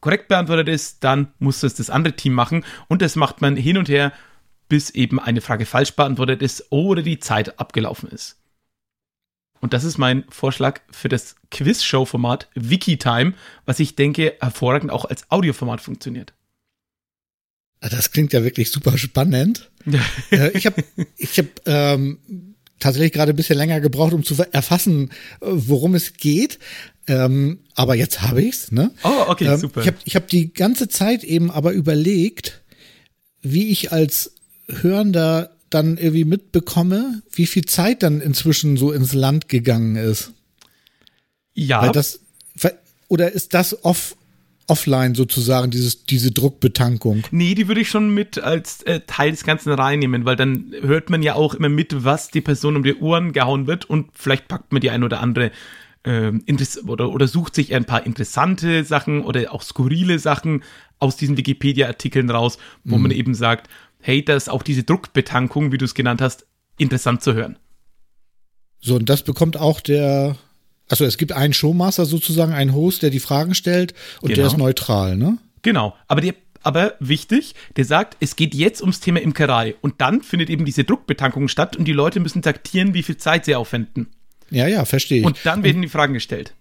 [0.00, 2.64] korrekt beantwortet ist, dann muss das das andere Team machen.
[2.88, 4.12] Und das macht man hin und her,
[4.68, 8.40] bis eben eine Frage falsch beantwortet ist oder die Zeit abgelaufen ist.
[9.60, 13.34] Und das ist mein Vorschlag für das Quiz-Show-Format Wikitime,
[13.66, 16.34] was ich denke hervorragend auch als Audioformat funktioniert.
[17.90, 19.70] Das klingt ja wirklich super spannend.
[20.30, 20.82] Äh, ich habe
[21.18, 22.18] ich hab, ähm,
[22.78, 26.58] tatsächlich gerade ein bisschen länger gebraucht, um zu erfassen, äh, worum es geht.
[27.06, 28.72] Ähm, aber jetzt habe ich's.
[28.72, 28.90] Ne?
[29.02, 29.80] Oh, okay, ähm, super.
[29.82, 32.62] Ich habe ich hab die ganze Zeit eben aber überlegt,
[33.42, 34.32] wie ich als
[34.68, 40.32] Hörender dann irgendwie mitbekomme, wie viel Zeit dann inzwischen so ins Land gegangen ist.
[41.52, 41.82] Ja.
[41.82, 42.20] Weil das,
[43.08, 44.16] oder ist das off,
[44.66, 47.24] offline sozusagen, dieses, diese Druckbetankung?
[47.30, 51.10] Nee, die würde ich schon mit als äh, Teil des Ganzen reinnehmen, weil dann hört
[51.10, 54.48] man ja auch immer mit, was die Person um die Ohren gehauen wird und vielleicht
[54.48, 55.50] packt man die ein oder andere
[56.04, 56.32] äh,
[56.86, 60.62] oder, oder sucht sich ein paar interessante Sachen oder auch skurrile Sachen
[60.98, 63.02] aus diesen Wikipedia-Artikeln raus, wo mhm.
[63.02, 63.68] man eben sagt,
[64.00, 66.46] hey, da ist auch diese Druckbetankung, wie du es genannt hast,
[66.78, 67.58] interessant zu hören.
[68.80, 70.36] So, und das bekommt auch der
[70.88, 74.36] also es gibt einen Showmaster sozusagen, einen Host, der die Fragen stellt und genau.
[74.36, 75.38] der ist neutral, ne?
[75.62, 80.22] Genau, aber der aber wichtig, der sagt, es geht jetzt ums Thema Imkerei und dann
[80.22, 84.08] findet eben diese Druckbetankung statt und die Leute müssen taktieren, wie viel Zeit sie aufwenden.
[84.50, 85.26] Ja, ja, verstehe ich.
[85.26, 86.54] Und dann werden und, die Fragen gestellt.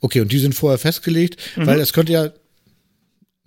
[0.00, 1.66] Okay, und die sind vorher festgelegt, mhm.
[1.66, 2.30] weil es könnte ja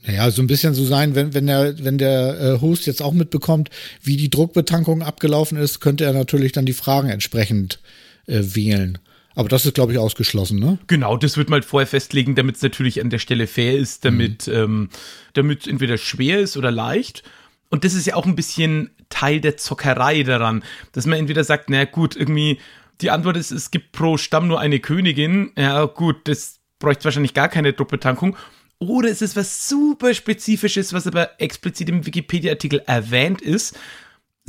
[0.03, 3.13] naja, so ein bisschen so sein, wenn, wenn der, wenn der äh, Host jetzt auch
[3.13, 3.69] mitbekommt,
[4.01, 7.79] wie die Druckbetankung abgelaufen ist, könnte er natürlich dann die Fragen entsprechend
[8.27, 8.99] äh, wählen.
[9.37, 10.79] Aber das ist, glaube ich, ausgeschlossen, ne?
[10.87, 14.03] Genau, das wird man halt vorher festlegen, damit es natürlich an der Stelle fair ist,
[14.03, 14.53] damit mhm.
[14.53, 14.89] ähm,
[15.33, 17.21] damit entweder schwer ist oder leicht.
[17.69, 21.69] Und das ist ja auch ein bisschen Teil der Zockerei daran, dass man entweder sagt,
[21.69, 22.57] na gut, irgendwie
[22.99, 25.51] die Antwort ist, es gibt pro Stamm nur eine Königin.
[25.55, 28.35] Ja, gut, das bräuchte wahrscheinlich gar keine Doppeltankung.
[28.79, 33.77] Oder es ist was super Spezifisches, was aber explizit im Wikipedia-Artikel erwähnt ist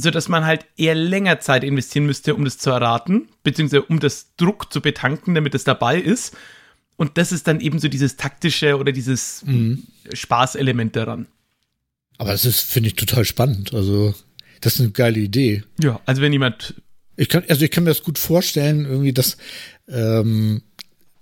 [0.00, 3.98] so dass man halt eher länger Zeit investieren müsste, um das zu erraten, beziehungsweise um
[3.98, 6.36] das Druck zu betanken, damit es dabei ist.
[6.96, 9.84] Und das ist dann eben so dieses taktische oder dieses mhm.
[10.12, 11.26] Spaßelement daran.
[12.16, 13.74] Aber das ist, finde ich, total spannend.
[13.74, 14.14] Also,
[14.60, 15.64] das ist eine geile Idee.
[15.80, 16.74] Ja, also wenn jemand.
[17.16, 19.36] Ich kann, also ich kann mir das gut vorstellen, irgendwie, dass,
[19.88, 20.62] ähm,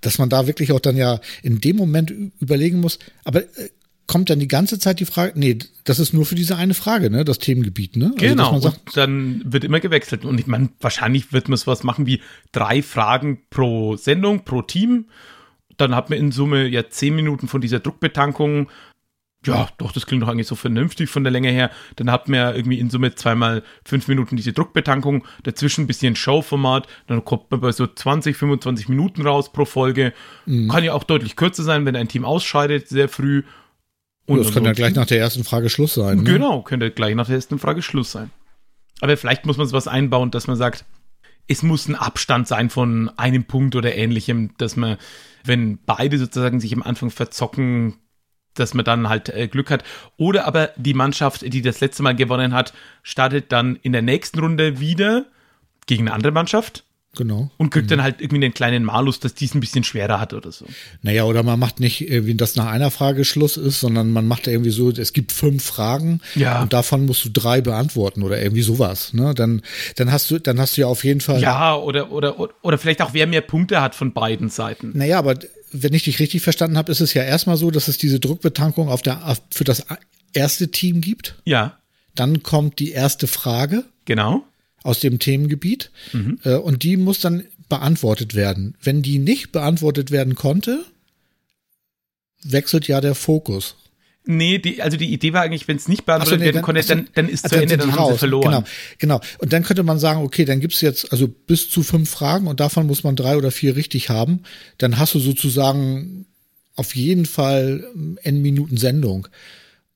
[0.02, 3.70] dass man da wirklich auch dann ja in dem Moment überlegen muss, aber äh,
[4.06, 7.10] kommt dann die ganze Zeit die Frage, nee, das ist nur für diese eine Frage,
[7.10, 8.06] ne, das Themengebiet, ne?
[8.06, 10.24] Also, genau, sagt, und dann wird immer gewechselt.
[10.24, 12.20] Und ich meine, wahrscheinlich wird man sowas machen wie
[12.52, 15.06] drei Fragen pro Sendung, pro Team.
[15.76, 18.68] Dann hat man in Summe ja zehn Minuten von dieser Druckbetankung.
[19.44, 21.70] Ja, doch, das klingt doch eigentlich so vernünftig von der Länge her.
[21.96, 26.16] Dann hat man ja irgendwie in Summe zweimal fünf Minuten diese Druckbetankung, dazwischen ein bisschen
[26.16, 30.12] Showformat, dann kommt man bei so 20, 25 Minuten raus pro Folge.
[30.46, 30.68] Mhm.
[30.68, 33.44] Kann ja auch deutlich kürzer sein, wenn ein Team ausscheidet, sehr früh
[34.26, 36.18] und das kann ja gleich nach der ersten Frage Schluss sein.
[36.18, 36.24] Ne?
[36.24, 38.30] Genau, könnte gleich nach der ersten Frage Schluss sein.
[39.00, 40.84] Aber vielleicht muss man sowas einbauen, dass man sagt,
[41.48, 44.96] es muss ein Abstand sein von einem Punkt oder ähnlichem, dass man,
[45.44, 47.94] wenn beide sozusagen sich am Anfang verzocken,
[48.54, 49.84] dass man dann halt äh, Glück hat.
[50.16, 54.40] Oder aber die Mannschaft, die das letzte Mal gewonnen hat, startet dann in der nächsten
[54.40, 55.26] Runde wieder
[55.86, 56.85] gegen eine andere Mannschaft
[57.16, 57.50] Genau.
[57.56, 57.96] Und kriegt mhm.
[57.96, 60.66] dann halt irgendwie einen kleinen Malus, dass dies ein bisschen schwerer hat oder so.
[61.02, 64.46] Naja, oder man macht nicht irgendwie, dass nach einer Frage Schluss ist, sondern man macht
[64.46, 66.62] irgendwie so, es gibt fünf Fragen ja.
[66.62, 69.14] und davon musst du drei beantworten oder irgendwie sowas.
[69.14, 69.34] Ne?
[69.34, 69.62] Dann,
[69.96, 71.40] dann hast du, dann hast du ja auf jeden Fall.
[71.40, 74.92] Ja, oder, oder, oder vielleicht auch wer mehr Punkte hat von beiden Seiten.
[74.94, 75.36] Naja, aber
[75.72, 78.88] wenn ich dich richtig verstanden habe, ist es ja erstmal so, dass es diese Druckbetankung
[78.88, 79.86] auf der, für das
[80.34, 81.36] erste Team gibt.
[81.44, 81.78] Ja.
[82.14, 83.84] Dann kommt die erste Frage.
[84.04, 84.44] Genau
[84.86, 86.38] aus dem Themengebiet mhm.
[86.44, 88.76] äh, und die muss dann beantwortet werden.
[88.82, 90.84] Wenn die nicht beantwortet werden konnte,
[92.42, 93.76] wechselt ja der Fokus.
[94.28, 96.82] Nee, die, also die Idee war eigentlich, wenn es nicht beantwortet so, nee, werden konnte,
[96.84, 98.50] dann, dann ist also zu Ende, dann, dann haben sie verloren.
[98.50, 98.64] Genau,
[98.98, 99.20] genau.
[99.38, 102.58] Und dann könnte man sagen, okay, dann gibt's jetzt also bis zu fünf Fragen und
[102.58, 104.42] davon muss man drei oder vier richtig haben.
[104.78, 106.26] Dann hast du sozusagen
[106.74, 107.86] auf jeden Fall
[108.22, 109.28] n Minuten Sendung.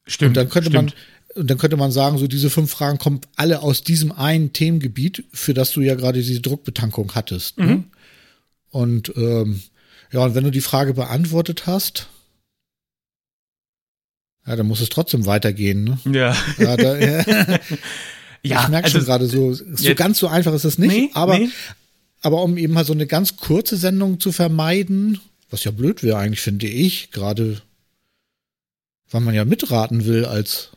[0.07, 0.29] Stimmt.
[0.29, 0.91] Und dann könnte stimmt.
[0.91, 0.95] man
[1.41, 5.25] und dann könnte man sagen, so diese fünf Fragen kommen alle aus diesem einen Themengebiet,
[5.33, 7.59] für das du ja gerade diese Druckbetankung hattest.
[7.59, 7.67] Ne?
[7.67, 7.85] Mhm.
[8.71, 9.63] Und ähm,
[10.13, 12.09] ja, und wenn du die Frage beantwortet hast,
[14.47, 15.85] ja, dann muss es trotzdem weitergehen.
[15.85, 15.99] Ne?
[16.13, 16.37] Ja.
[16.59, 17.59] Ja, da, ja.
[18.43, 21.11] Ja, ich merke also schon gerade so, so ganz so einfach ist es nicht, Nee,
[21.13, 21.51] aber, nee.
[22.23, 26.17] aber um eben halt so eine ganz kurze Sendung zu vermeiden, was ja blöd wäre
[26.17, 27.61] eigentlich, finde ich, gerade
[29.11, 30.71] weil man ja mitraten will als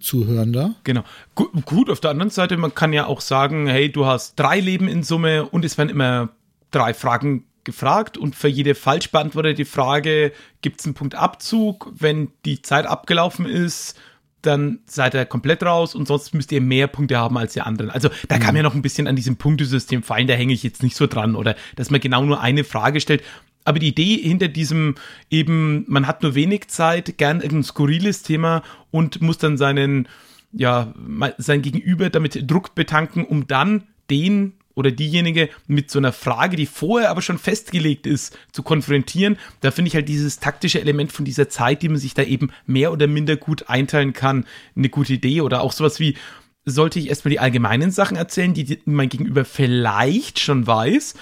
[0.00, 0.74] Zuhörender.
[0.84, 1.02] Genau.
[1.34, 4.60] Gu gut, auf der anderen Seite, man kann ja auch sagen, hey, du hast drei
[4.60, 6.30] Leben in Summe und es werden immer
[6.70, 10.32] drei Fragen gefragt und für jede falsch beantwortete Frage
[10.62, 11.92] gibt es einen Punkt Abzug.
[11.94, 13.98] Wenn die Zeit abgelaufen ist,
[14.42, 17.90] dann seid ihr komplett raus und sonst müsst ihr mehr Punkte haben als die anderen.
[17.90, 20.62] Also da kann man ja noch ein bisschen an diesem Punktesystem fallen, da hänge ich
[20.62, 23.22] jetzt nicht so dran oder dass man genau nur eine Frage stellt.
[23.68, 24.94] Aber die Idee hinter diesem
[25.28, 30.08] eben, man hat nur wenig Zeit, gern irgendein skurriles Thema und muss dann seinen,
[30.54, 30.94] ja,
[31.36, 36.64] sein Gegenüber damit Druck betanken, um dann den oder diejenige mit so einer Frage, die
[36.64, 39.36] vorher aber schon festgelegt ist, zu konfrontieren.
[39.60, 42.50] Da finde ich halt dieses taktische Element von dieser Zeit, die man sich da eben
[42.64, 45.42] mehr oder minder gut einteilen kann, eine gute Idee.
[45.42, 46.16] Oder auch sowas wie,
[46.64, 51.16] sollte ich erstmal die allgemeinen Sachen erzählen, die mein Gegenüber vielleicht schon weiß,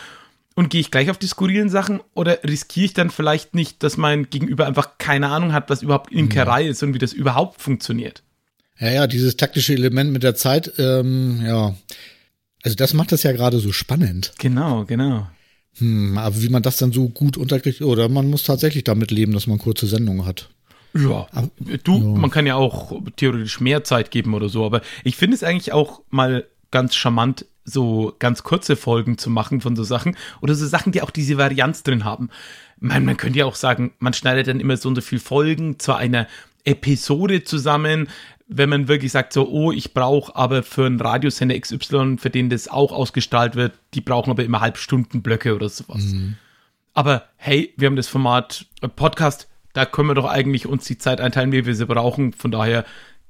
[0.57, 3.97] und gehe ich gleich auf die skurrilen Sachen oder riskiere ich dann vielleicht nicht, dass
[3.97, 8.23] mein Gegenüber einfach keine Ahnung hat, was überhaupt Imkerei ist und wie das überhaupt funktioniert?
[8.79, 11.77] Ja, ja, dieses taktische Element mit der Zeit, ähm, ja.
[12.63, 14.33] Also das macht das ja gerade so spannend.
[14.39, 15.29] Genau, genau.
[15.79, 19.33] Hm, aber wie man das dann so gut unterkriegt, oder man muss tatsächlich damit leben,
[19.33, 20.49] dass man kurze Sendungen hat.
[20.95, 21.27] Ja,
[21.85, 25.43] du, man kann ja auch theoretisch mehr Zeit geben oder so, aber ich finde es
[25.43, 30.55] eigentlich auch mal ganz charmant, so ganz kurze Folgen zu machen von so Sachen oder
[30.55, 32.31] so Sachen, die auch diese Varianz drin haben.
[32.79, 35.79] Man, man könnte ja auch sagen, man schneidet dann immer so und so viel Folgen
[35.79, 36.27] zu einer
[36.65, 38.09] Episode zusammen,
[38.49, 42.49] wenn man wirklich sagt, so, oh, ich brauche aber für einen Radiosender XY, für den
[42.49, 46.15] das auch ausgestrahlt wird, die brauchen aber immer Halbstundenblöcke oder sowas.
[46.95, 51.21] Aber hey, wir haben das Format Podcast, da können wir doch eigentlich uns die Zeit
[51.21, 52.33] einteilen, wie wir sie brauchen.
[52.33, 52.85] Von daher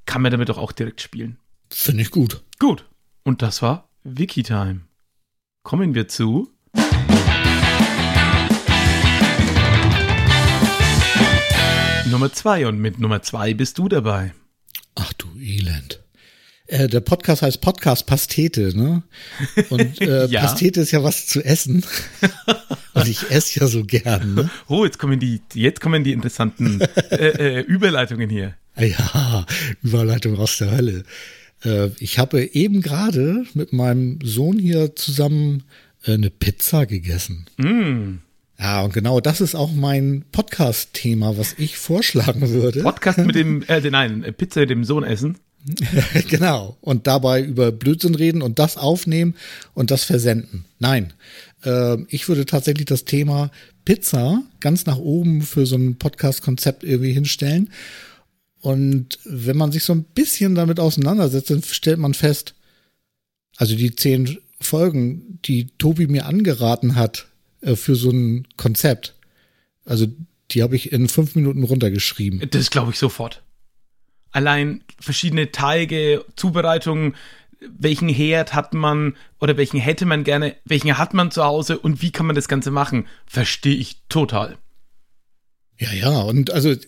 [0.04, 1.38] kann man damit doch auch direkt spielen.
[1.70, 2.42] Finde ich gut.
[2.58, 2.84] Gut.
[3.24, 4.82] Und das war Wikitime.
[5.64, 6.48] Kommen wir zu.
[12.08, 14.32] Nummer zwei und mit Nummer zwei bist du dabei.
[14.94, 16.00] Ach du Elend.
[16.68, 19.02] Äh, der Podcast heißt Podcast Pastete, ne?
[19.70, 20.42] Und äh, Ja.
[20.42, 21.84] Pastete ist ja was zu essen.
[22.94, 24.50] Und ich esse ja so gern, ne?
[24.68, 28.54] Oh, jetzt kommen die, jetzt kommen die interessanten äh, äh, Überleitungen hier.
[28.78, 29.44] Ja,
[29.82, 31.02] Überleitung aus der Hölle.
[31.66, 35.64] Äh, ich habe eben gerade mit meinem Sohn hier zusammen
[36.04, 37.46] äh, eine Pizza gegessen.
[37.56, 38.18] Mm.
[38.58, 42.82] Ja, und genau das ist auch mein Podcast-Thema, was ich vorschlagen würde.
[42.82, 45.36] Podcast mit dem, äh, nein, äh, Pizza mit dem Sohn essen.
[46.28, 46.76] genau.
[46.80, 49.34] Und dabei über Blödsinn reden und das aufnehmen
[49.74, 50.64] und das versenden.
[50.78, 51.12] Nein.
[51.64, 53.50] Ähm, ich würde tatsächlich das Thema
[53.84, 57.70] Pizza ganz nach oben für so ein Podcast-Konzept irgendwie hinstellen.
[58.66, 62.56] Und wenn man sich so ein bisschen damit auseinandersetzt, dann stellt man fest,
[63.58, 67.28] also die zehn Folgen, die Tobi mir angeraten hat
[67.60, 69.14] äh, für so ein Konzept,
[69.84, 70.08] also
[70.50, 72.42] die habe ich in fünf Minuten runtergeschrieben.
[72.50, 73.44] Das glaube ich sofort.
[74.32, 77.14] Allein verschiedene Teige, Zubereitungen,
[77.60, 82.02] welchen Herd hat man oder welchen hätte man gerne, welchen hat man zu Hause und
[82.02, 84.58] wie kann man das Ganze machen, verstehe ich total.
[85.78, 86.78] Ja, ja, und also äh,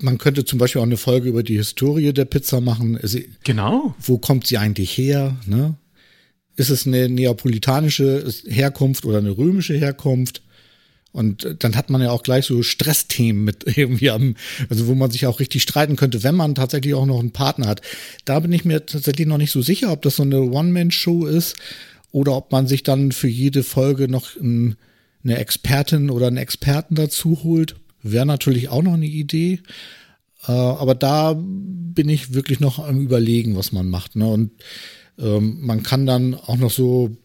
[0.00, 2.98] man könnte zum Beispiel auch eine Folge über die Historie der Pizza machen.
[3.00, 3.94] Also, Genau.
[4.00, 5.36] wo kommt sie eigentlich her?
[5.46, 5.74] Ne?
[6.56, 10.42] Ist es eine neapolitanische Herkunft oder eine römische Herkunft?
[11.12, 14.34] Und äh, dann hat man ja auch gleich so Stressthemen mit irgendwie am,
[14.68, 17.66] also wo man sich auch richtig streiten könnte, wenn man tatsächlich auch noch einen Partner
[17.68, 17.82] hat.
[18.24, 21.56] Da bin ich mir tatsächlich noch nicht so sicher, ob das so eine One-Man-Show ist
[22.10, 24.76] oder ob man sich dann für jede Folge noch ein,
[25.22, 27.76] eine Expertin oder einen Experten dazu holt.
[28.02, 29.60] Wäre natürlich auch noch eine Idee.
[30.46, 34.16] Äh, aber da bin ich wirklich noch am überlegen, was man macht.
[34.16, 34.26] Ne?
[34.26, 34.50] Und
[35.18, 37.16] ähm, man kann dann auch noch so,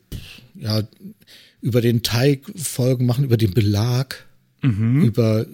[0.56, 0.82] ja,
[1.62, 4.26] über den Teig Folgen machen, über den Belag,
[4.62, 5.46] über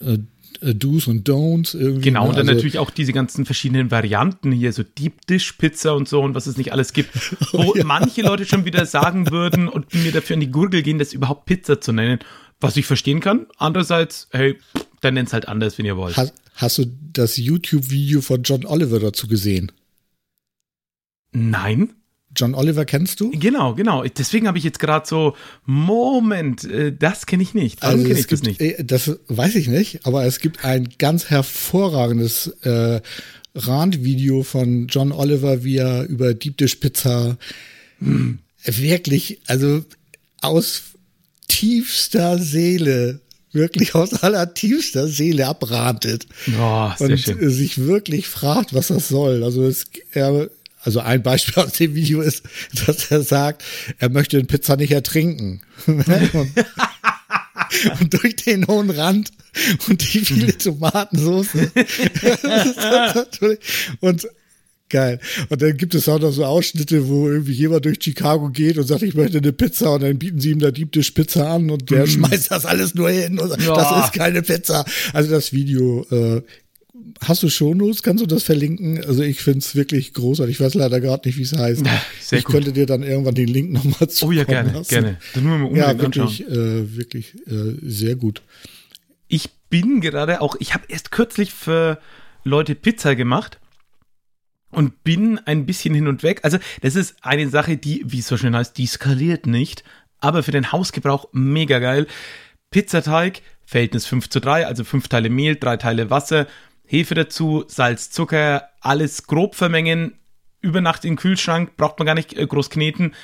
[0.00, 0.18] äh,
[0.60, 2.02] äh, Do's und Don'ts irgendwie.
[2.02, 2.28] Genau, ne?
[2.30, 6.08] und dann Also- natürlich auch diese ganzen verschiedenen Varianten hier, so Deep Dish Pizza und
[6.08, 7.10] so und was es nicht alles gibt,
[7.52, 11.12] wo manche Leute schon wieder sagen würden und mir dafür in die Gurgel gehen, das
[11.12, 12.18] überhaupt Pizza zu nennen,
[12.60, 13.46] was ich verstehen kann.
[13.56, 14.58] Andererseits, hey,
[15.00, 16.16] dann nennt's halt anders, wenn ihr wollt.
[16.16, 19.72] Hast, hast du das YouTube-Video von John Oliver dazu gesehen?
[21.32, 21.90] Nein?
[22.36, 23.30] John Oliver kennst du?
[23.32, 24.04] Genau, genau.
[24.04, 25.34] Deswegen habe ich jetzt gerade so,
[25.64, 27.82] Moment, äh, das kenne ich nicht.
[27.82, 28.78] Warum kenne es ich das gibt, nicht?
[28.78, 33.00] äh, Das weiß ich nicht, aber es gibt ein ganz hervorragendes äh,
[33.56, 37.36] Randvideo von John Oliver, wie er über Deep Dish Pizza
[38.64, 39.84] wirklich, also
[40.40, 40.82] aus
[41.50, 43.20] tiefster Seele,
[43.52, 46.26] wirklich aus aller tiefster Seele abratet.
[46.58, 47.50] Oh, und schön.
[47.50, 49.42] sich wirklich fragt, was das soll.
[49.42, 50.48] Also es, er,
[50.82, 52.42] also ein Beispiel aus dem Video ist,
[52.86, 53.64] dass er sagt,
[53.98, 55.62] er möchte den Pizza nicht ertrinken.
[55.86, 56.06] und,
[58.00, 59.30] und durch den hohen Rand
[59.88, 61.48] und die viele Tomatensauce.
[64.00, 64.28] und
[64.90, 65.20] Geil.
[65.48, 68.88] Und dann gibt es auch noch so Ausschnitte, wo irgendwie jemand durch Chicago geht und
[68.88, 71.88] sagt, ich möchte eine Pizza und dann bieten sie ihm da Deep Pizza an und
[71.90, 72.08] der mm.
[72.08, 73.74] schmeißt das alles nur hin und sagt, ja.
[73.74, 74.84] das ist keine Pizza.
[75.12, 76.42] Also das Video, äh,
[77.20, 78.02] hast du Shownotes?
[78.02, 79.04] Kannst du das verlinken?
[79.04, 80.56] Also ich finde es wirklich großartig.
[80.56, 81.86] Ich weiß leider gerade nicht, wie es heißt.
[81.86, 82.56] Ja, ich gut.
[82.56, 84.26] könnte dir dann irgendwann den Link nochmal zu.
[84.26, 84.88] Oh ja, gerne, lassen.
[84.88, 85.18] gerne.
[85.34, 88.42] Dann nur mal ja, wirklich, äh, wirklich äh, sehr gut.
[89.28, 92.00] Ich bin gerade auch, ich habe erst kürzlich für
[92.42, 93.60] Leute Pizza gemacht
[94.70, 96.40] und bin ein bisschen hin und weg.
[96.42, 99.84] Also, das ist eine Sache, die, wie es so schön heißt, die skaliert nicht,
[100.20, 102.06] aber für den Hausgebrauch mega geil.
[102.70, 106.46] Pizzateig, Verhältnis 5 zu 3, also 5 Teile Mehl, 3 Teile Wasser,
[106.86, 110.18] Hefe dazu, Salz, Zucker, alles grob vermengen,
[110.60, 113.14] über Nacht in den Kühlschrank, braucht man gar nicht äh, groß kneten,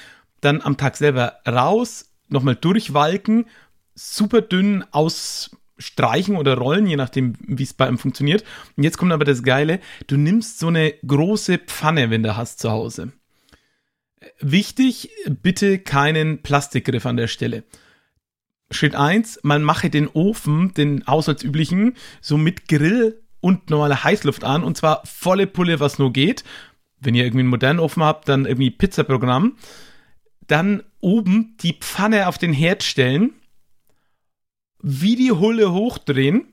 [0.41, 3.47] dann am Tag selber raus, nochmal durchwalken,
[3.95, 8.45] super dünn aus streichen oder rollen, je nachdem, wie es bei einem funktioniert.
[8.77, 12.61] Und jetzt kommt aber das Geile, du nimmst so eine große Pfanne, wenn du hast
[12.61, 13.13] zu Hause.
[14.41, 17.65] Wichtig, bitte keinen Plastikgriff an der Stelle.
[18.71, 24.65] Schritt 1, man mache den Ofen, den haushaltsüblichen, so mit Grill und normaler Heißluft an
[24.65, 26.43] und zwar volle Pulle, was nur geht.
[26.99, 29.57] Wenn ihr irgendwie einen modernen Ofen habt, dann irgendwie Pizzaprogramm.
[30.49, 33.35] Dann oben die Pfanne auf den Herd stellen
[34.83, 36.47] wie die Hulle hochdrehen.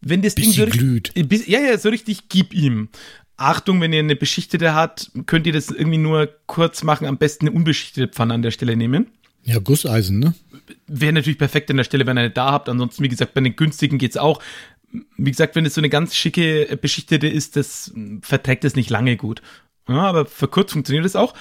[0.00, 1.12] Wenn das Ding so glüht.
[1.46, 2.88] Ja, ja, so richtig gib ihm.
[3.36, 7.06] Achtung, wenn ihr eine beschichtete habt, könnt ihr das irgendwie nur kurz machen.
[7.06, 9.06] Am besten eine unbeschichtete Pfanne an der Stelle nehmen.
[9.44, 10.34] Ja, Gusseisen, ne?
[10.86, 12.68] Wäre natürlich perfekt an der Stelle, wenn ihr eine da habt.
[12.68, 14.42] Ansonsten, wie gesagt, bei den günstigen geht's auch.
[15.16, 19.16] Wie gesagt, wenn es so eine ganz schicke beschichtete ist, das verträgt es nicht lange
[19.16, 19.42] gut.
[19.88, 21.34] Ja, aber für kurz funktioniert es auch.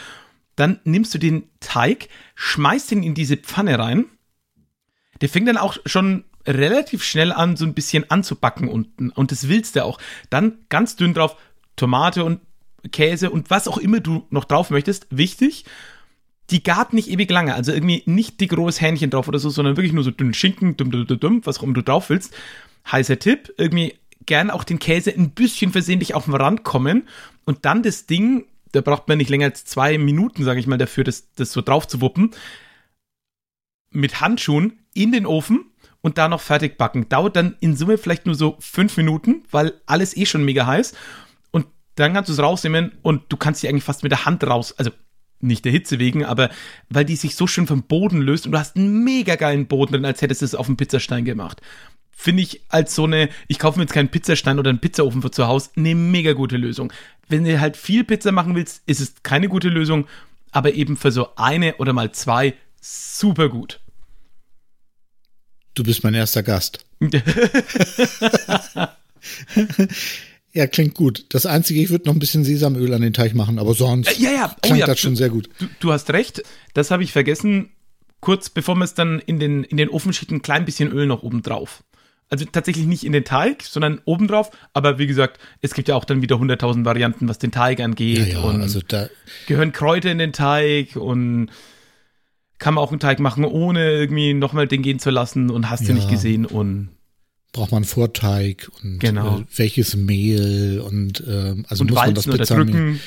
[0.56, 4.06] Dann nimmst du den Teig, schmeißt ihn in diese Pfanne rein
[5.22, 9.09] der fängt dann auch schon relativ schnell an, so ein bisschen anzubacken unten.
[9.09, 9.99] Und das willst du auch.
[10.30, 11.36] Dann ganz dünn drauf
[11.76, 12.39] Tomate und
[12.91, 15.07] Käse und was auch immer du noch drauf möchtest.
[15.09, 15.65] Wichtig,
[16.49, 17.53] die gart nicht ewig lange.
[17.53, 20.78] Also irgendwie nicht die große Hähnchen drauf oder so, sondern wirklich nur so dünn Schinken,
[20.78, 22.34] dumm, dumm, dumm, was auch immer du drauf willst.
[22.89, 23.95] Heißer Tipp, irgendwie
[24.26, 27.07] gern auch den Käse ein bisschen versehentlich auf den Rand kommen
[27.45, 30.78] und dann das Ding, da braucht man nicht länger als zwei Minuten, sage ich mal,
[30.78, 32.32] dafür, das, das so drauf zu wuppen,
[33.98, 35.66] mit Handschuhen in den Ofen
[36.02, 37.10] und da noch fertig backen.
[37.10, 40.93] Dauert dann in Summe vielleicht nur so fünf Minuten, weil alles eh schon mega heiß.
[41.52, 44.43] Und dann kannst du es rausnehmen und du kannst die eigentlich fast mit der Hand
[44.45, 44.91] raus, also
[45.39, 46.50] nicht der Hitze wegen, aber
[46.89, 49.93] weil die sich so schön vom Boden löst und du hast einen mega geilen Boden
[49.93, 51.62] drin, als hättest du es auf dem Pizzastein gemacht.
[52.12, 55.30] Finde ich als so eine, ich kaufe mir jetzt keinen Pizzastein oder einen Pizzaofen für
[55.30, 56.91] zu Hause, eine mega gute Lösung.
[57.28, 60.08] Wenn du halt viel Pizza machen willst, ist es keine gute Lösung,
[60.52, 63.80] aber eben für so eine oder mal zwei super gut.
[65.78, 66.80] Du bist mein erster Gast.
[70.51, 71.25] ja, klingt gut.
[71.30, 74.32] Das Einzige, ich würde noch ein bisschen Sesamöl an den Teig machen, aber sonst ja,
[74.32, 74.51] ja.
[74.55, 74.88] Oh, klingt ja.
[74.88, 75.49] das schon sehr gut.
[75.59, 76.41] Du, du hast recht,
[76.73, 77.69] das habe ich vergessen.
[78.21, 81.05] Kurz bevor wir es dann in den, in den Ofen schicken, ein klein bisschen Öl
[81.05, 81.84] noch oben drauf.
[82.32, 84.49] Also tatsächlich nicht in den Teig, sondern oben drauf.
[84.73, 88.17] Aber wie gesagt, es gibt ja auch dann wieder 100.000 Varianten, was den Teig angeht.
[88.17, 89.09] Ja, ja, und also da
[89.45, 91.51] gehören Kräuter in den Teig und
[92.58, 95.82] kann man auch einen Teig machen, ohne irgendwie nochmal den gehen zu lassen und hast
[95.82, 95.88] ja.
[95.89, 96.89] du nicht gesehen und
[97.53, 99.39] braucht man Vorteig und genau.
[99.39, 102.99] äh, welches Mehl und ähm, also und muss Walzen man das Pizzamehl.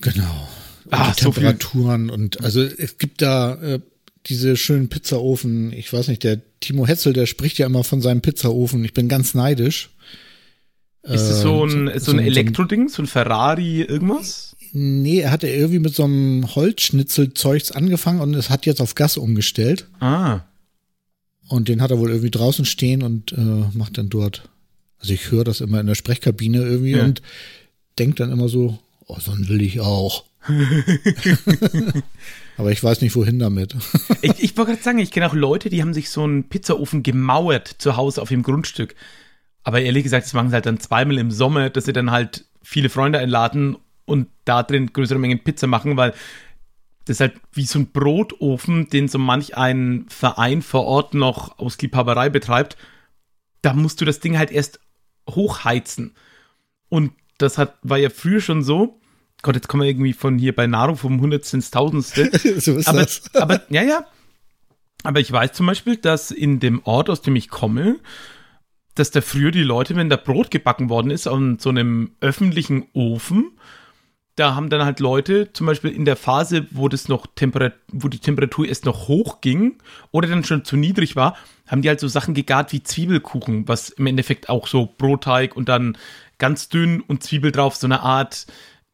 [0.00, 0.48] Genau.
[0.84, 3.80] Und ah, die Temperaturen so und also es gibt da äh,
[4.26, 8.20] diese schönen Pizzaofen, ich weiß nicht, der Timo Hetzel, der spricht ja immer von seinem
[8.20, 8.84] Pizzaofen.
[8.84, 9.90] Ich bin ganz neidisch.
[11.02, 14.49] Ist es so ein, äh, so, so ein Elektroding, so ein Ferrari, irgendwas?
[14.72, 19.16] Nee, er hatte irgendwie mit so einem Holzschnitzelzeugs angefangen und es hat jetzt auf Gas
[19.16, 19.88] umgestellt.
[19.98, 20.40] Ah.
[21.48, 24.48] Und den hat er wohl irgendwie draußen stehen und äh, macht dann dort.
[25.00, 27.04] Also ich höre das immer in der Sprechkabine irgendwie ja.
[27.04, 27.22] und
[27.98, 30.24] denke dann immer so, oh, so einen will ich auch.
[32.56, 33.74] Aber ich weiß nicht, wohin damit.
[34.22, 37.02] ich ich wollte gerade sagen, ich kenne auch Leute, die haben sich so einen Pizzaofen
[37.02, 38.94] gemauert zu Hause auf ihrem Grundstück.
[39.62, 42.44] Aber ehrlich gesagt, das machen sie halt dann zweimal im Sommer, dass sie dann halt
[42.62, 43.76] viele Freunde einladen
[44.10, 46.12] und da drin größere Mengen Pizza machen, weil
[47.04, 51.58] das ist halt wie so ein Brotofen, den so manch ein Verein vor Ort noch
[51.58, 52.76] aus Liebhaberei betreibt.
[53.62, 54.80] Da musst du das Ding halt erst
[55.28, 56.14] hochheizen.
[56.88, 59.00] Und das hat, war ja früher schon so.
[59.42, 62.30] Gott, jetzt kommen wir irgendwie von hier bei Nahrung vom Hundertsten ins Tausendste.
[62.60, 63.34] so ist aber, das.
[63.34, 64.06] aber, ja, ja.
[65.02, 67.98] Aber ich weiß zum Beispiel, dass in dem Ort, aus dem ich komme,
[68.94, 72.86] dass da früher die Leute, wenn da Brot gebacken worden ist, an so einem öffentlichen
[72.92, 73.52] Ofen,
[74.40, 77.26] da haben dann halt Leute, zum Beispiel in der Phase, wo das noch
[77.88, 79.76] wo die Temperatur erst noch hoch ging
[80.10, 81.36] oder dann schon zu niedrig war,
[81.68, 85.68] haben die halt so Sachen gegart wie Zwiebelkuchen, was im Endeffekt auch so Brotteig und
[85.68, 85.98] dann
[86.38, 88.46] ganz dünn und Zwiebel drauf, so eine Art,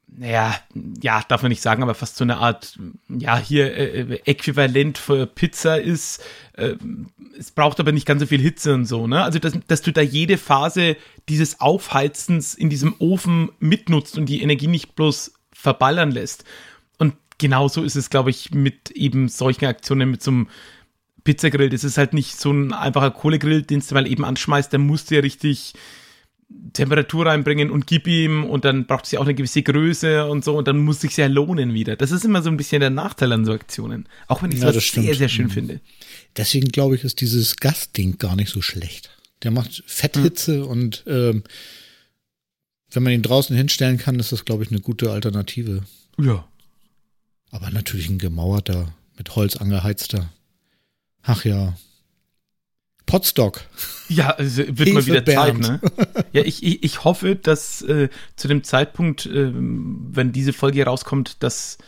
[0.08, 0.54] naja,
[1.00, 2.76] ja, darf man nicht sagen, aber fast so eine Art,
[3.08, 6.24] ja, hier äh, äh Äquivalent für Pizza ist.
[6.54, 6.74] Äh,
[7.38, 9.22] es braucht aber nicht ganz so viel Hitze und so, ne?
[9.22, 10.96] Also, dass, dass du da jede Phase
[11.28, 16.44] dieses Aufheizens in diesem Ofen mitnutzt und die Energie nicht bloß verballern lässt.
[16.98, 20.48] Und genauso ist es, glaube ich, mit eben solchen Aktionen, mit so einem
[21.24, 21.70] Pizzagrill.
[21.70, 25.10] Das ist halt nicht so ein einfacher Kohlegrill, den du mal eben anschmeißt, der musst
[25.10, 25.74] du ja richtig
[26.74, 30.44] Temperatur reinbringen und gib ihm und dann braucht es ja auch eine gewisse Größe und
[30.44, 31.96] so und dann muss sich ja lohnen wieder.
[31.96, 34.08] Das ist immer so ein bisschen der Nachteil an so Aktionen.
[34.28, 35.14] Auch wenn ich Ja, das sehr, stimmt.
[35.16, 35.50] sehr schön Mhm.
[35.50, 35.80] finde.
[36.36, 39.10] Deswegen glaube ich, ist dieses Gasding gar nicht so schlecht.
[39.42, 41.42] Der macht Fetthitze und ähm,
[42.90, 45.82] wenn man ihn draußen hinstellen kann, ist das, glaube ich, eine gute Alternative.
[46.18, 46.46] Ja.
[47.50, 50.30] Aber natürlich ein gemauerter, mit Holz angeheizter.
[51.22, 51.74] Ach ja.
[53.06, 53.60] Potstock.
[54.08, 55.60] Ja, also wird mal Hilfe, wieder Zeit, Bernd.
[55.60, 55.80] ne?
[56.32, 61.42] Ja, ich, ich, ich hoffe, dass äh, zu dem Zeitpunkt, ähm, wenn diese Folge rauskommt,
[61.42, 61.78] dass,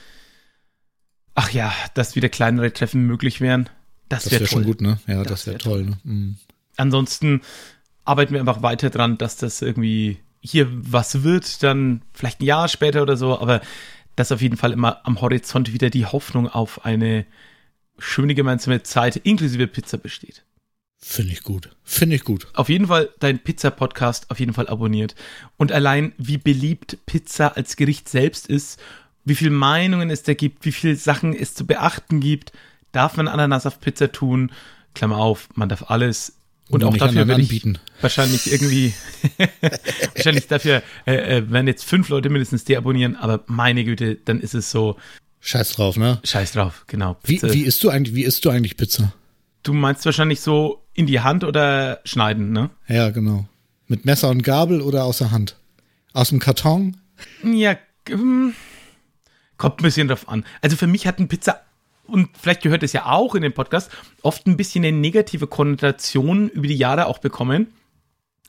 [1.35, 3.69] ach ja, dass wieder kleinere Treffen möglich wären.
[4.09, 4.49] Das, Das wäre toll.
[4.49, 5.01] schon gut, ne?
[5.07, 5.99] Ja, Das das, wäre wär toll, ne?
[6.05, 6.37] Mhm.
[6.77, 7.41] Ansonsten
[8.05, 12.69] arbeiten wir einfach weiter dran, dass das irgendwie hier was wird, dann vielleicht ein Jahr
[12.69, 13.61] später oder so, aber
[14.17, 17.25] dass auf jeden Fall immer am Horizont wieder die Hoffnung auf eine
[17.99, 20.45] schöne gemeinsame Zeit inklusive Pizza besteht.
[21.01, 21.71] Finde ich gut.
[21.85, 22.49] Finde ich gut.
[22.55, 25.15] Auf jeden Fall dein Pizza-Podcast auf jeden Fall abonniert.
[25.57, 28.81] Und allein wie beliebt Pizza als Gericht selbst ist,
[29.25, 32.53] wie viele Meinungen es da gibt, wie viele Sachen es zu beachten gibt,
[32.91, 34.51] darf man Ananas auf Pizza tun?
[34.95, 36.38] Klammer auf, man darf alles.
[36.69, 37.79] Und auch nicht dafür werde ich anbieten.
[38.01, 38.93] wahrscheinlich irgendwie,
[40.15, 44.55] wahrscheinlich dafür äh, äh, werden jetzt fünf Leute mindestens deabonnieren, aber meine Güte, dann ist
[44.55, 44.97] es so,
[45.41, 46.21] Scheiß drauf, ne?
[46.25, 47.17] scheiß drauf, genau.
[47.25, 47.55] Wie, Pizza.
[47.55, 49.15] wie isst du eigentlich, wie isst du eigentlich Pizza?
[49.63, 52.71] Du meinst wahrscheinlich so in die Hand oder schneiden, ne?
[52.87, 53.47] Ja, genau.
[53.87, 55.57] Mit Messer und Gabel oder aus der Hand?
[56.13, 56.97] Aus dem Karton?
[57.43, 57.77] Ja,
[58.11, 58.55] ähm,
[59.57, 60.45] kommt ein bisschen drauf an.
[60.61, 61.61] Also für mich hat ein Pizza,
[62.09, 63.91] und vielleicht gehört es ja auch in den Podcast,
[64.23, 67.69] oft ein bisschen eine negative Konnotation über die Jahre auch bekommen,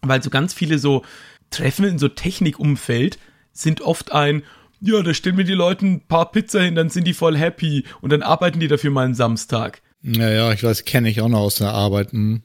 [0.02, 1.04] weil so ganz viele so
[1.50, 3.20] Treffen in so Technikumfeld
[3.52, 4.44] sind oft ein,
[4.82, 7.84] ja, da stellen wir die Leute ein paar Pizza hin, dann sind die voll happy
[8.02, 9.82] und dann arbeiten die dafür mal einen Samstag.
[10.02, 12.14] Ja, ja, ich weiß, kenne ich auch noch aus der Arbeit.
[12.14, 12.42] Hm.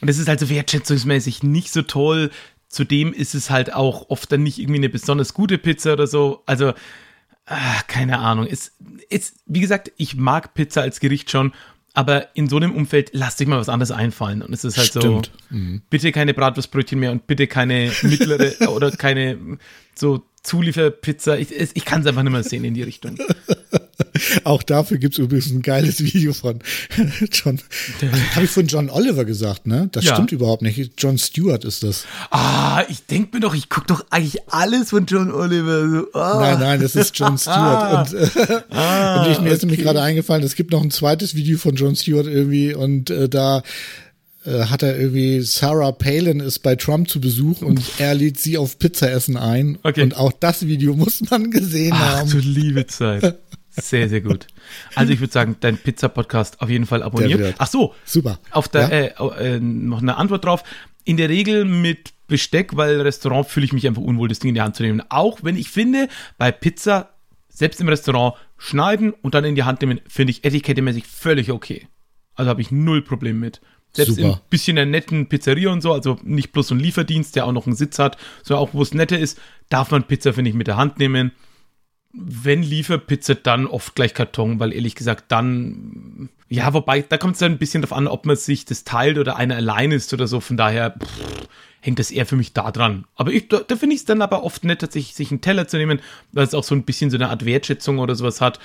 [0.00, 2.30] Und das ist halt so wertschätzungsmäßig nicht so toll.
[2.68, 6.42] Zudem ist es halt auch oft dann nicht irgendwie eine besonders gute Pizza oder so.
[6.46, 6.72] Also,
[7.46, 8.46] ah, keine Ahnung.
[8.50, 8.72] Es
[9.08, 11.52] ist, wie gesagt, ich mag Pizza als Gericht schon,
[11.94, 14.40] aber in so einem Umfeld lasst euch mal was anderes einfallen.
[14.42, 15.30] Und es ist halt Stimmt.
[15.50, 15.56] so,
[15.90, 19.58] bitte keine Bratwurstbrötchen mehr und bitte keine mittlere oder keine
[19.94, 21.36] so Zulieferpizza.
[21.36, 23.18] Ich, es- ich kann es einfach nicht mehr sehen in die Richtung.
[24.44, 26.60] Auch dafür gibt's übrigens ein geiles Video von
[27.32, 27.60] John.
[28.34, 29.88] Habe ich von John Oliver gesagt, ne?
[29.92, 30.14] Das Ja.
[30.14, 30.92] stimmt überhaupt nicht.
[30.98, 32.04] John Stewart ist das.
[32.30, 36.04] Ah, ich denke mir doch, ich gucke doch eigentlich alles von John Oliver.
[36.14, 36.38] Ah.
[36.40, 38.12] Nein, nein, das ist John Stewart.
[38.12, 39.86] Und, äh, Ah, und ich, mir ist nämlich okay.
[39.86, 43.62] gerade eingefallen, es gibt noch ein zweites Video von John Stewart irgendwie und äh, da
[44.44, 48.58] äh, hat er irgendwie, Sarah Palin ist bei Trump zu Besuch und er lädt sie
[48.58, 49.78] auf Pizzaessen ein.
[49.82, 50.02] Okay.
[50.02, 52.30] Und auch das Video muss man gesehen Ach, haben.
[52.30, 53.38] du liebe Zeit.
[53.74, 54.46] Sehr, sehr gut.
[54.94, 57.54] Also ich würde sagen, dein Pizza-Podcast auf jeden Fall abonnieren.
[57.58, 58.38] Ach so, Super.
[58.50, 58.88] auf der, Ja?
[59.38, 60.62] äh, äh, noch eine Antwort drauf.
[61.04, 64.54] In der Regel mit Besteck, weil Restaurant fühle ich mich einfach unwohl, das Ding in
[64.54, 65.02] die Hand zu nehmen.
[65.08, 66.08] Auch wenn ich finde,
[66.38, 67.10] bei Pizza,
[67.48, 71.88] selbst im Restaurant, schneiden und dann in die Hand nehmen, finde ich etikettemäßig völlig okay.
[72.34, 73.60] Also habe ich null Problem mit.
[73.94, 74.28] Selbst Super.
[74.28, 77.52] in bisschen der netten Pizzeria und so, also nicht bloß so ein Lieferdienst, der auch
[77.52, 80.56] noch einen Sitz hat, sondern auch wo es netter ist, darf man Pizza, finde ich,
[80.56, 81.32] mit der Hand nehmen.
[82.12, 87.38] Wenn Lieferpizza, dann oft gleich Karton, weil ehrlich gesagt, dann, ja, wobei, da kommt es
[87.40, 90.26] dann ein bisschen drauf an, ob man sich das teilt oder einer allein ist oder
[90.26, 90.40] so.
[90.40, 91.48] Von daher pff,
[91.80, 93.04] hängt das eher für mich da dran.
[93.16, 95.68] Aber ich, da, da finde ich es dann aber oft nett, tatsächlich sich einen Teller
[95.68, 96.00] zu nehmen,
[96.32, 98.60] weil es auch so ein bisschen so eine Art Wertschätzung oder sowas hat.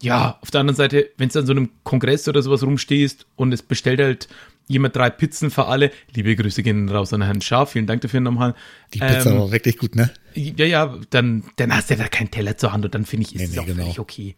[0.00, 3.52] Ja, auf der anderen Seite, wenn du an so einem Kongress oder sowas rumstehst und
[3.52, 4.28] es bestellt halt
[4.68, 8.20] jemand drei Pizzen für alle, liebe Grüße gehen raus an Herrn Scharf, vielen Dank dafür
[8.20, 8.54] nochmal.
[8.94, 10.10] Die Pizza Ähm, war wirklich gut, ne?
[10.34, 13.26] ja, ja, dann, dann hast du ja da keinen Teller zur Hand und dann finde
[13.26, 13.82] ich, ist Nee, es nee, auch genau.
[13.82, 14.36] völlig okay.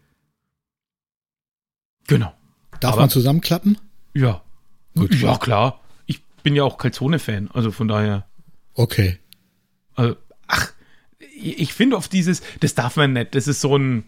[2.07, 2.33] Genau.
[2.81, 3.79] Darf aber- man zusammenklappen?
[4.15, 4.43] Ja.
[4.97, 5.15] Gut.
[5.17, 5.81] Ja, klar.
[6.07, 8.27] Ich bin ja auch Calzone-Fan, also von daher.
[8.75, 9.19] Okay.
[9.95, 10.17] Also,
[10.47, 10.73] ach,
[11.43, 13.35] ich finde auf dieses, das darf man nicht.
[13.35, 14.05] Das ist so ein,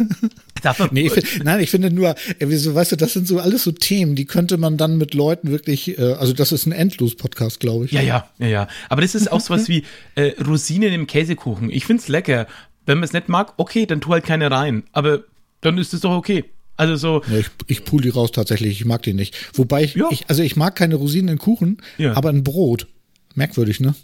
[0.90, 3.72] nee, ich find, nein, ich finde nur, wieso, weißt du, das sind so alles so
[3.72, 7.86] Themen, die könnte man dann mit Leuten wirklich, äh, also das ist ein Endlos-Podcast, glaube
[7.86, 7.92] ich.
[7.92, 8.68] Ja, ja, ja, ja.
[8.88, 9.84] Aber das ist auch sowas wie
[10.14, 11.70] äh, Rosinen im Käsekuchen.
[11.70, 12.46] Ich find's lecker.
[12.86, 14.82] Wenn man es nicht mag, okay, dann tu halt keine rein.
[14.92, 15.24] Aber
[15.60, 16.44] dann ist es doch okay.
[16.76, 17.22] Also so.
[17.30, 19.36] Ja, ich, ich pool die raus tatsächlich, ich mag die nicht.
[19.54, 20.08] Wobei ich, ja.
[20.10, 22.14] ich also ich mag keine Rosinen in Kuchen, ja.
[22.14, 22.86] aber in Brot.
[23.34, 23.94] Merkwürdig, ne?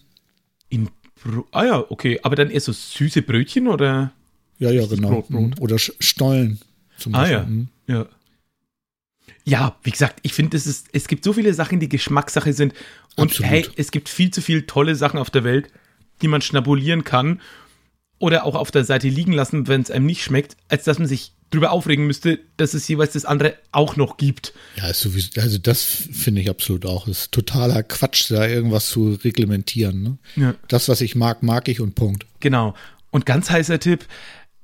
[0.68, 0.88] In
[1.22, 1.46] Brot.
[1.50, 2.20] Ah ja, okay.
[2.22, 4.12] Aber dann eher so süße Brötchen oder?
[4.58, 5.10] Ja, ja, genau.
[5.10, 5.56] Brot, Brot?
[5.56, 5.62] Mhm.
[5.62, 6.58] Oder Stollen
[6.96, 7.36] zum Beispiel.
[7.36, 7.46] Ah ja.
[7.46, 7.68] Mhm.
[7.86, 8.06] Ja.
[9.44, 12.74] Ja, wie gesagt, ich finde, es, es gibt so viele Sachen, die Geschmackssache sind.
[13.16, 13.50] Und Absolut.
[13.50, 15.70] hey, es gibt viel zu viele tolle Sachen auf der Welt,
[16.20, 17.40] die man schnabulieren kann
[18.18, 21.08] oder auch auf der Seite liegen lassen, wenn es einem nicht schmeckt, als dass man
[21.08, 24.52] sich drüber aufregen müsste, dass es jeweils das andere auch noch gibt.
[24.76, 27.08] Ja, sowieso, also das finde ich absolut auch.
[27.08, 30.02] Ist totaler Quatsch, da irgendwas zu reglementieren.
[30.02, 30.18] Ne?
[30.36, 30.54] Ja.
[30.68, 32.26] Das, was ich mag, mag ich und Punkt.
[32.40, 32.74] Genau.
[33.10, 34.04] Und ganz heißer Tipp,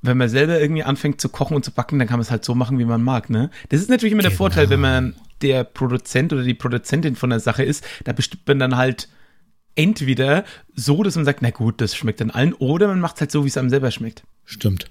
[0.04, 2.44] wenn man selber irgendwie anfängt zu kochen und zu backen, dann kann man es halt
[2.44, 3.30] so machen, wie man mag.
[3.30, 3.50] Ne?
[3.70, 4.30] Das ist natürlich immer genau.
[4.30, 7.84] der Vorteil, wenn man der Produzent oder die Produzentin von der Sache ist.
[8.04, 9.08] Da bestimmt man dann halt
[9.76, 10.44] entweder
[10.74, 13.30] so, dass man sagt, na gut, das schmeckt dann allen, oder man macht es halt
[13.30, 14.24] so, wie es einem selber schmeckt.
[14.44, 14.90] Stimmt.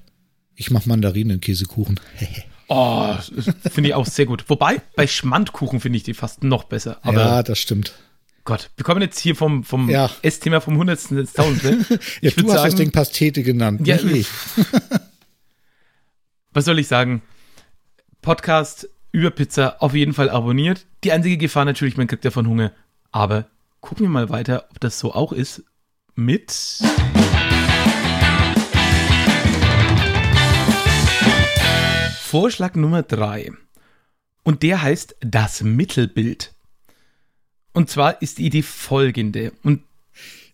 [0.56, 2.00] Ich mache Mandarinen in Käsekuchen.
[2.68, 3.14] oh,
[3.72, 4.46] finde ich auch sehr gut.
[4.50, 6.98] Wobei, bei Schmandkuchen finde ich die fast noch besser.
[7.04, 7.94] Aber ja, das stimmt.
[8.46, 10.10] Gott, wir kommen jetzt hier vom, vom ja.
[10.22, 12.00] Essthema vom Hundertsten ins Tausendste.
[12.22, 14.28] ja, du hast sagen, das Ding Pastete genannt, ja, ich.
[16.52, 17.22] Was soll ich sagen?
[18.22, 20.86] Podcast über Pizza auf jeden Fall abonniert.
[21.06, 22.74] Die einzige Gefahr natürlich, man kriegt ja von Hunger.
[23.12, 23.48] Aber
[23.80, 25.64] gucken wir mal weiter, ob das so auch ist
[26.16, 26.52] mit.
[32.20, 33.52] Vorschlag Nummer drei.
[34.44, 36.53] Und der heißt das Mittelbild.
[37.74, 39.52] Und zwar ist die Idee folgende.
[39.64, 39.82] Und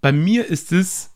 [0.00, 1.10] Bei mir ist es,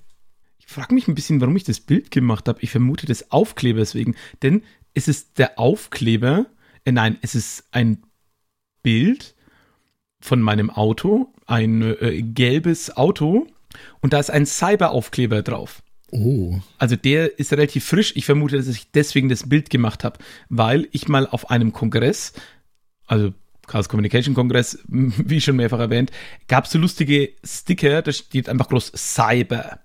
[0.61, 2.61] ich frage mich ein bisschen, warum ich das Bild gemacht habe.
[2.62, 4.14] Ich vermute das Aufkleber deswegen.
[4.43, 4.62] Denn
[4.95, 6.47] es ist der Aufkleber,
[6.84, 8.05] äh, nein, es ist ein
[8.84, 9.34] Bild
[10.20, 13.49] von meinem Auto, ein äh, gelbes Auto
[14.00, 15.82] und da ist ein Cyber-Aufkleber drauf.
[16.10, 16.58] Oh.
[16.78, 18.12] Also der ist relativ frisch.
[18.16, 22.32] Ich vermute, dass ich deswegen das Bild gemacht habe, weil ich mal auf einem Kongress,
[23.06, 23.34] also
[23.66, 26.10] Chaos Communication Kongress, wie schon mehrfach erwähnt,
[26.48, 29.80] gab es so lustige Sticker, da steht einfach groß Cyber.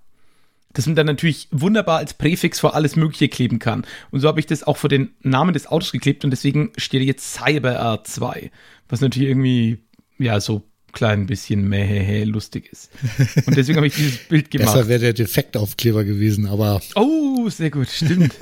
[0.72, 3.86] Das man dann natürlich wunderbar als Präfix vor alles Mögliche kleben kann.
[4.10, 7.02] Und so habe ich das auch vor den Namen des Autos geklebt und deswegen steht
[7.02, 8.50] jetzt Cyber R2.
[8.88, 9.78] Was natürlich irgendwie,
[10.18, 10.64] ja, so
[10.94, 12.90] klein bisschen mähehe lustig ist.
[13.46, 14.72] Und deswegen habe ich dieses Bild gemacht.
[14.72, 16.80] Besser wäre der Defektaufkleber gewesen, aber.
[16.94, 18.34] Oh, sehr gut, stimmt.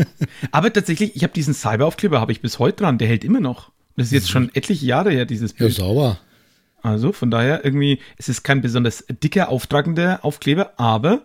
[0.52, 3.72] aber tatsächlich, ich habe diesen Cyberaufkleber, habe ich bis heute dran, der hält immer noch.
[3.96, 5.76] Das ist jetzt schon etliche Jahre her, dieses Bild.
[5.76, 6.20] Ja, sauber.
[6.82, 11.22] Also von daher irgendwie, es ist kein besonders dicker, auftragender Aufkleber, aber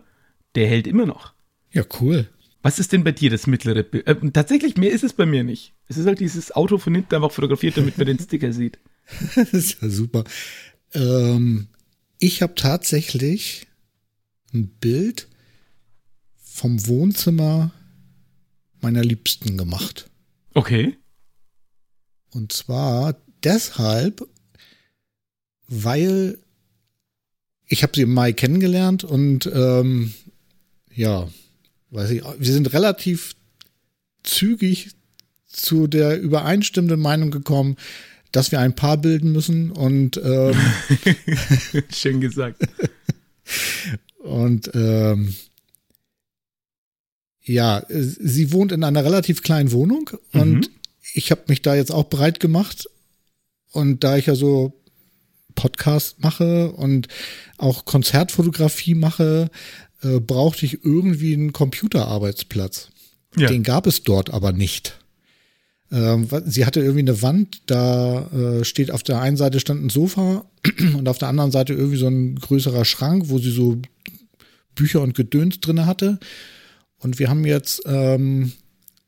[0.56, 1.34] der hält immer noch.
[1.72, 2.28] Ja, cool.
[2.62, 4.08] Was ist denn bei dir das mittlere Bild?
[4.08, 5.74] Äh, tatsächlich, mehr ist es bei mir nicht.
[5.88, 8.78] Es ist halt dieses Auto von hinten einfach fotografiert, damit man den Sticker sieht.
[9.36, 10.24] das ist ja super.
[10.94, 11.68] Ähm,
[12.20, 13.68] ich habe tatsächlich
[14.54, 15.28] ein Bild
[16.38, 17.72] vom Wohnzimmer
[18.82, 20.10] meiner Liebsten gemacht.
[20.54, 20.98] Okay.
[22.32, 24.28] Und zwar deshalb,
[25.68, 26.40] weil
[27.68, 30.14] ich habe sie im Mai kennengelernt und ähm,
[30.94, 31.30] ja,
[31.92, 33.36] weiß ich, wir sind relativ
[34.24, 34.92] zügig
[35.46, 37.78] zu der übereinstimmenden Meinung gekommen,
[38.32, 40.56] dass wir ein Paar bilden müssen und ähm,
[41.90, 42.62] schön gesagt.
[44.24, 45.34] und ähm,
[47.44, 50.68] ja, sie wohnt in einer relativ kleinen Wohnung und mhm.
[51.14, 52.90] ich habe mich da jetzt auch bereit gemacht
[53.72, 54.74] und da ich ja so
[55.56, 57.08] Podcast mache und
[57.58, 59.50] auch Konzertfotografie mache,
[60.02, 62.90] äh, brauchte ich irgendwie einen Computerarbeitsplatz.
[63.36, 63.48] Ja.
[63.48, 65.00] Den gab es dort aber nicht.
[65.92, 69.90] Ähm, sie hatte irgendwie eine Wand, da äh, steht auf der einen Seite stand ein
[69.90, 70.46] Sofa
[70.98, 73.78] und auf der anderen Seite irgendwie so ein größerer Schrank, wo sie so
[74.76, 76.20] Bücher und Gedöns drinne hatte.
[77.00, 78.52] Und wir haben jetzt ähm,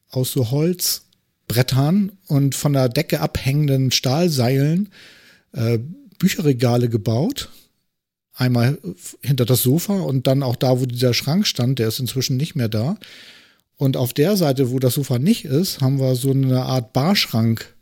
[0.10, 4.90] aus so Holzbrettern und von der Decke abhängenden Stahlseilen
[5.54, 5.80] äh,
[6.18, 7.50] Bücherregale gebaut.
[8.34, 8.78] Einmal
[9.22, 12.56] hinter das Sofa und dann auch da, wo dieser Schrank stand, der ist inzwischen nicht
[12.56, 12.98] mehr da.
[13.80, 17.74] Und auf der Seite, wo das Sofa nicht ist, haben wir so eine Art Barschrank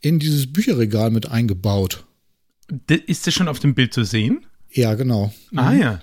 [0.00, 2.04] in dieses Bücherregal mit eingebaut.
[2.86, 4.46] Ist das schon auf dem Bild zu sehen?
[4.70, 5.34] Ja, genau.
[5.56, 6.02] Ah ja.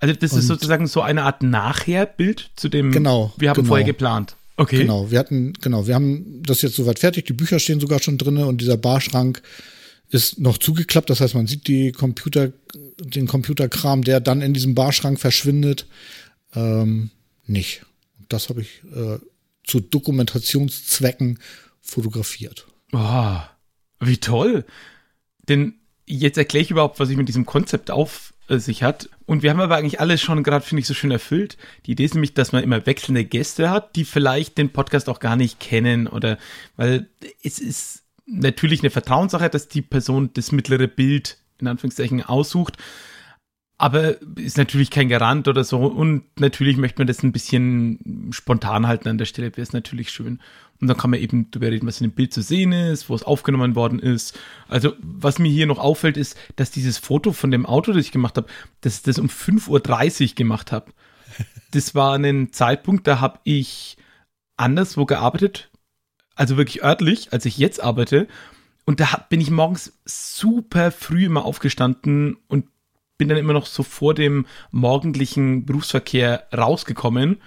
[0.00, 3.68] Also das und ist sozusagen so eine Art Nachherbild zu dem, genau, wir haben genau.
[3.68, 4.34] vorher geplant.
[4.56, 4.78] Okay.
[4.78, 8.16] Genau, wir hatten, genau, wir haben das jetzt soweit fertig, die Bücher stehen sogar schon
[8.16, 9.42] drinne und dieser Barschrank
[10.08, 12.50] ist noch zugeklappt, das heißt, man sieht die Computer,
[12.98, 15.86] den Computerkram, der dann in diesem Barschrank verschwindet,
[16.54, 17.10] ähm,
[17.46, 17.82] nicht.
[18.28, 19.18] Das habe ich äh,
[19.64, 21.38] zu Dokumentationszwecken
[21.80, 22.66] fotografiert.
[22.92, 23.38] Oh,
[24.00, 24.64] wie toll.
[25.48, 25.74] Denn
[26.06, 29.08] jetzt erkläre ich überhaupt, was ich mit diesem Konzept auf äh, sich hat.
[29.26, 31.56] Und wir haben aber eigentlich alles schon gerade, finde ich, so schön erfüllt.
[31.86, 35.20] Die Idee ist nämlich, dass man immer wechselnde Gäste hat, die vielleicht den Podcast auch
[35.20, 36.38] gar nicht kennen oder,
[36.76, 37.08] weil
[37.42, 42.76] es ist natürlich eine Vertrauenssache, dass die Person das mittlere Bild in Anführungszeichen aussucht.
[43.80, 45.78] Aber ist natürlich kein Garant oder so.
[45.78, 50.10] Und natürlich möchte man das ein bisschen spontan halten an der Stelle, wäre es natürlich
[50.10, 50.40] schön.
[50.80, 53.14] Und dann kann man eben darüber reden, was in dem Bild zu sehen ist, wo
[53.14, 54.38] es aufgenommen worden ist.
[54.68, 58.12] Also, was mir hier noch auffällt, ist, dass dieses Foto von dem Auto, das ich
[58.12, 58.48] gemacht habe,
[58.80, 60.92] dass ich das um 5.30 Uhr gemacht habe.
[61.70, 63.96] Das war ein Zeitpunkt, da habe ich
[64.56, 65.70] anderswo gearbeitet,
[66.34, 68.26] also wirklich örtlich, als ich jetzt arbeite.
[68.86, 72.64] Und da bin ich morgens super früh immer aufgestanden und
[73.18, 77.38] bin dann immer noch so vor dem morgendlichen Berufsverkehr rausgekommen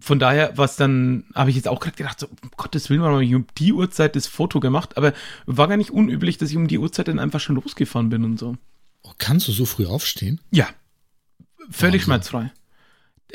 [0.00, 3.14] von daher, was dann, habe ich jetzt auch gerade gedacht, so, um Gottes Willen, warum
[3.14, 5.12] habe ich um die Uhrzeit das Foto gemacht, aber
[5.46, 8.38] war gar nicht unüblich, dass ich um die Uhrzeit dann einfach schon losgefahren bin und
[8.38, 8.56] so.
[9.02, 10.40] Oh, kannst du so früh aufstehen?
[10.50, 10.68] Ja.
[11.70, 12.04] Völlig Wahnsinn.
[12.04, 12.52] schmerzfrei.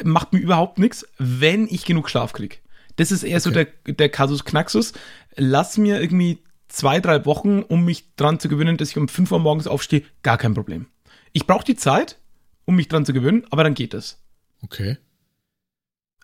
[0.04, 2.58] Macht mir überhaupt nichts, wenn ich genug Schlaf kriege.
[2.98, 3.44] Das ist eher okay.
[3.44, 4.94] so der, der Kasus Knaxus.
[5.36, 9.32] Lass mir irgendwie zwei, drei Wochen, um mich dran zu gewöhnen, dass ich um 5
[9.32, 10.88] Uhr morgens aufstehe, gar kein Problem.
[11.36, 12.18] Ich brauche die Zeit,
[12.64, 14.22] um mich dran zu gewöhnen, aber dann geht es.
[14.64, 14.98] Okay.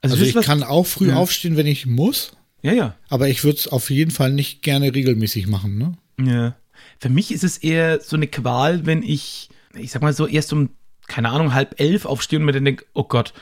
[0.02, 1.18] Also, also ich was, kann auch früh ja.
[1.18, 2.32] aufstehen, wenn ich muss.
[2.62, 2.96] Ja, ja.
[3.10, 5.98] Aber ich würde es auf jeden Fall nicht gerne regelmäßig machen, ne?
[6.26, 6.56] Ja.
[6.98, 10.54] Für mich ist es eher so eine Qual, wenn ich, ich sag mal so, erst
[10.54, 10.70] um,
[11.08, 13.34] keine Ahnung, halb elf aufstehe und mir dann denke, oh Gott,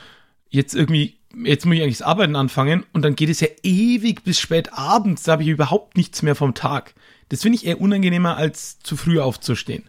[0.49, 4.24] jetzt irgendwie, jetzt muss ich eigentlich das Arbeiten anfangen und dann geht es ja ewig
[4.24, 6.95] bis spät abends, da habe ich überhaupt nichts mehr vom Tag.
[7.30, 9.84] Das finde ich eher unangenehmer, als zu früh aufzustehen.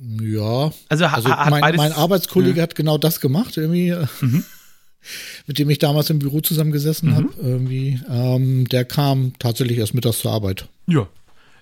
[0.00, 0.72] Ja.
[0.88, 2.62] Also, also mein, mein, Arbeitskollege ja.
[2.62, 3.94] hat genau das gemacht, irgendwie.
[4.20, 4.44] Mhm
[5.46, 7.14] mit dem ich damals im Büro zusammengesessen mhm.
[7.14, 10.68] habe, irgendwie, ähm, der kam tatsächlich erst mittags zur Arbeit.
[10.86, 11.08] Ja.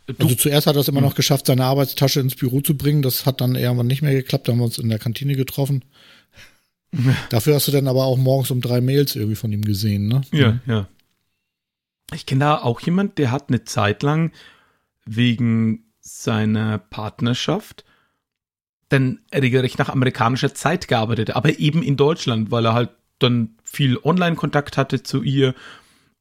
[0.06, 1.08] Du, also zuerst hat er es immer mhm.
[1.08, 3.02] noch geschafft, seine Arbeitstasche ins Büro zu bringen.
[3.02, 4.46] Das hat dann irgendwann nicht mehr geklappt.
[4.46, 5.84] Da haben wir uns in der Kantine getroffen.
[7.28, 10.22] Dafür hast du dann aber auch morgens um drei Mails irgendwie von ihm gesehen, ne?
[10.32, 10.60] Ja, mhm.
[10.66, 10.88] ja.
[12.14, 14.32] Ich kenne da auch jemand, der hat eine Zeit lang
[15.04, 17.84] wegen seiner Partnerschaft
[18.88, 23.98] dann regelrecht nach amerikanischer Zeit gearbeitet, aber eben in Deutschland, weil er halt dann viel
[24.02, 25.54] Online-Kontakt hatte zu ihr.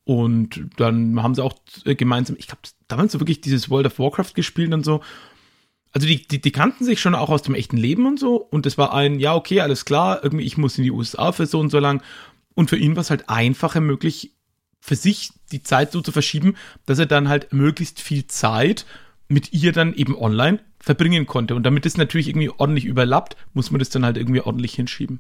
[0.04, 1.54] Und dann haben sie auch
[1.86, 5.02] äh, gemeinsam, ich glaube, damals so wirklich dieses World of Warcraft gespielt und so.
[5.92, 8.36] Also die, die, die kannten sich schon auch aus dem echten Leben und so.
[8.36, 11.46] Und das war ein, ja, okay, alles klar, irgendwie, ich muss in die USA für
[11.46, 12.04] so und so lang.
[12.54, 14.32] Und für ihn war es halt einfacher möglich,
[14.80, 16.56] für sich die Zeit so zu verschieben,
[16.86, 18.86] dass er dann halt möglichst viel Zeit
[19.28, 21.56] mit ihr dann eben online verbringen konnte.
[21.56, 25.20] Und damit es natürlich irgendwie ordentlich überlappt, muss man das dann halt irgendwie ordentlich hinschieben.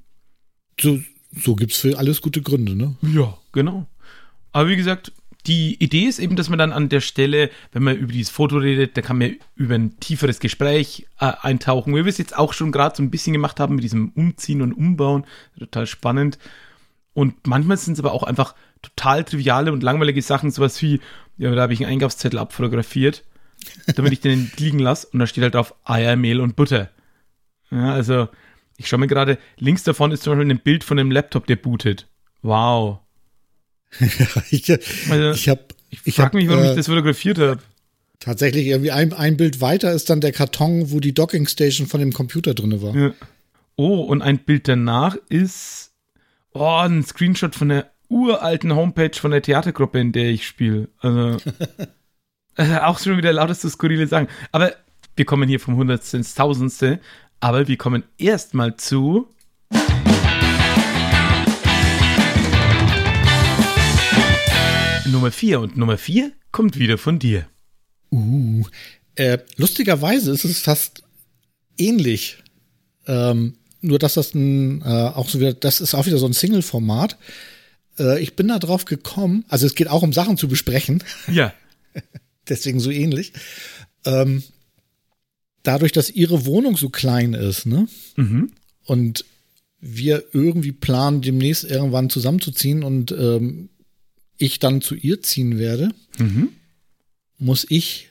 [0.79, 0.99] So,
[1.35, 2.95] so gibt's für alles gute Gründe, ne?
[3.01, 3.87] Ja, genau.
[4.51, 5.11] Aber wie gesagt,
[5.47, 8.57] die Idee ist eben, dass man dann an der Stelle, wenn man über dieses Foto
[8.57, 12.53] redet, da kann man über ein tieferes Gespräch äh, eintauchen, wie wir es jetzt auch
[12.53, 15.25] schon gerade so ein bisschen gemacht haben mit diesem Umziehen und Umbauen.
[15.59, 16.39] Total spannend.
[17.13, 20.99] Und manchmal sind es aber auch einfach total triviale und langweilige Sachen, sowas wie,
[21.37, 23.23] ja, da habe ich einen Einkaufszettel abfotografiert,
[23.95, 26.89] damit ich den liegen lasse und da steht halt drauf Eier, Mehl und Butter.
[27.71, 28.27] Ja, also
[28.77, 31.55] ich schaue mir gerade, links davon ist zum Beispiel ein Bild von einem Laptop, der
[31.55, 32.07] bootet.
[32.41, 32.99] Wow.
[34.51, 35.61] ich also, ich habe.
[35.89, 37.61] Ich, ich frage mich, warum äh, ich das fotografiert habe.
[38.19, 42.11] Tatsächlich, irgendwie ein, ein Bild weiter ist dann der Karton, wo die Dockingstation von dem
[42.11, 42.95] Computer drin war.
[42.95, 43.13] Ja.
[43.77, 45.93] Oh, und ein Bild danach ist
[46.53, 50.89] oh, ein Screenshot von der uralten Homepage von der Theatergruppe, in der ich spiele.
[50.99, 51.37] Also,
[52.57, 54.27] äh, auch schon wieder lauteste skurrile Sachen.
[54.51, 54.73] Aber
[55.17, 56.99] Wir kommen hier vom Hundertste ins Tausendste,
[57.39, 59.33] aber wir kommen erstmal zu.
[65.05, 67.47] Nummer 4 und Nummer 4 kommt wieder von dir.
[68.11, 68.65] Uh,
[69.15, 71.03] äh, lustigerweise ist es fast
[71.77, 72.43] ähnlich.
[73.07, 76.33] Ähm, nur dass das ein, äh, auch so wieder, das ist auch wieder so ein
[76.33, 77.17] Single-Format.
[77.99, 81.03] Äh, ich bin da drauf gekommen, also es geht auch um Sachen zu besprechen.
[81.31, 81.53] Ja.
[82.49, 83.33] Deswegen so ähnlich.
[84.05, 84.43] Ähm,
[85.63, 87.87] dadurch, dass ihre Wohnung so klein ist, ne?
[88.15, 88.51] Mhm.
[88.85, 89.25] Und
[89.79, 93.69] wir irgendwie planen, demnächst irgendwann zusammenzuziehen und ähm,
[94.37, 96.49] ich dann zu ihr ziehen werde, Mhm.
[97.37, 98.09] muss ich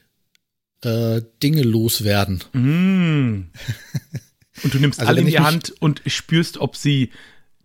[0.82, 2.44] äh, Dinge loswerden.
[2.52, 3.50] Mm.
[4.62, 7.10] Und du nimmst Also alle in die Hand und spürst, ob sie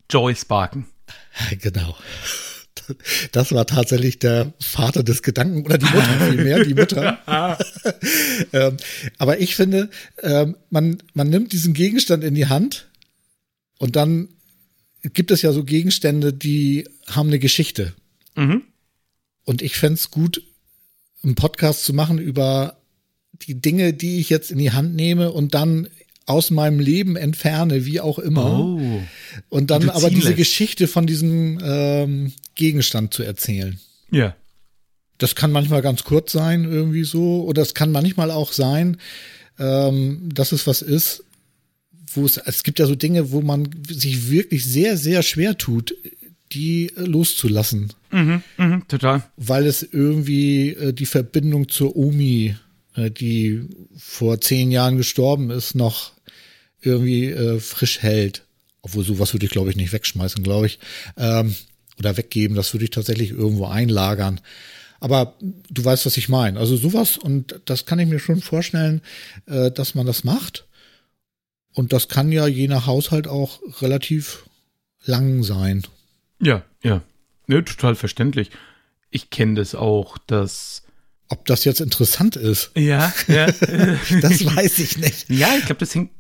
[0.10, 0.86] Joy sparken.
[1.62, 1.96] Genau.
[3.32, 7.20] Das war tatsächlich der Vater des Gedanken oder die Mutter vielmehr, die Mutter.
[8.54, 8.78] ähm,
[9.18, 9.90] aber ich finde,
[10.22, 12.90] ähm, man, man nimmt diesen Gegenstand in die Hand
[13.78, 14.30] und dann
[15.04, 17.94] gibt es ja so Gegenstände, die haben eine Geschichte.
[18.36, 18.64] Mhm.
[19.46, 20.44] Und ich fänd's es gut,
[21.24, 22.78] einen Podcast zu machen über
[23.34, 25.88] die Dinge, die ich jetzt in die Hand nehme und dann
[26.30, 28.60] aus meinem Leben entferne, wie auch immer.
[28.60, 29.02] Oh.
[29.50, 30.36] Und dann aber diese.
[30.36, 33.80] Geschichte von diesem ähm, Gegenstand zu erzählen.
[34.12, 34.36] Ja.
[35.18, 37.44] Das kann manchmal ganz kurz sein, irgendwie so.
[37.44, 38.98] Oder es kann manchmal auch sein,
[39.58, 41.24] ähm, dass es was ist,
[42.14, 45.96] wo es, es gibt ja so Dinge, wo man sich wirklich sehr, sehr schwer tut,
[46.52, 47.94] die äh, loszulassen.
[48.12, 49.24] Mhm, mhm, total.
[49.36, 52.56] Weil es irgendwie äh, die Verbindung zur Omi,
[52.96, 53.62] äh, die
[53.98, 56.14] vor zehn Jahren gestorben ist, noch
[56.82, 58.44] irgendwie äh, frisch hält.
[58.82, 60.80] Obwohl sowas würde ich, glaube ich, nicht wegschmeißen, glaube ich.
[61.18, 61.56] Ähm,
[61.98, 64.40] oder weggeben, das würde ich tatsächlich irgendwo einlagern.
[65.02, 66.60] Aber du weißt, was ich meine.
[66.60, 69.02] Also sowas, und das kann ich mir schon vorstellen,
[69.46, 70.66] äh, dass man das macht.
[71.74, 74.46] Und das kann ja je nach Haushalt auch relativ
[75.04, 75.84] lang sein.
[76.42, 77.02] Ja, ja.
[77.48, 78.50] Ne, total verständlich.
[79.10, 80.84] Ich kenne das auch, dass.
[81.32, 83.46] Ob das jetzt interessant ist, Ja, ja.
[84.22, 85.30] das weiß ich nicht.
[85.30, 86.12] Ja, ich glaube, das hängt.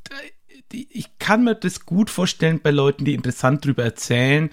[0.71, 4.49] Ich kann mir das gut vorstellen bei Leuten, die interessant drüber erzählen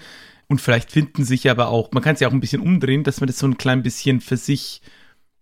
[0.47, 3.19] und vielleicht finden sich aber auch, man kann es ja auch ein bisschen umdrehen, dass
[3.19, 4.81] man das so ein klein bisschen für sich,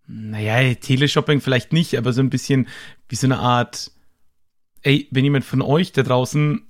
[0.08, 2.68] naja, Teleshopping vielleicht nicht, aber so ein bisschen
[3.08, 3.92] wie so eine Art,
[4.82, 6.64] ey, wenn jemand von euch da draußen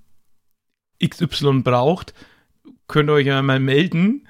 [1.04, 2.14] XY braucht,
[2.88, 4.28] könnt ihr euch ja mal melden.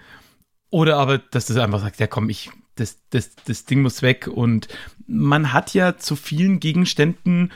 [0.69, 4.27] Oder aber, dass das einfach sagt, ja komm, ich, das, das, das Ding muss weg.
[4.27, 4.67] Und
[5.07, 7.51] man hat ja zu vielen Gegenständen,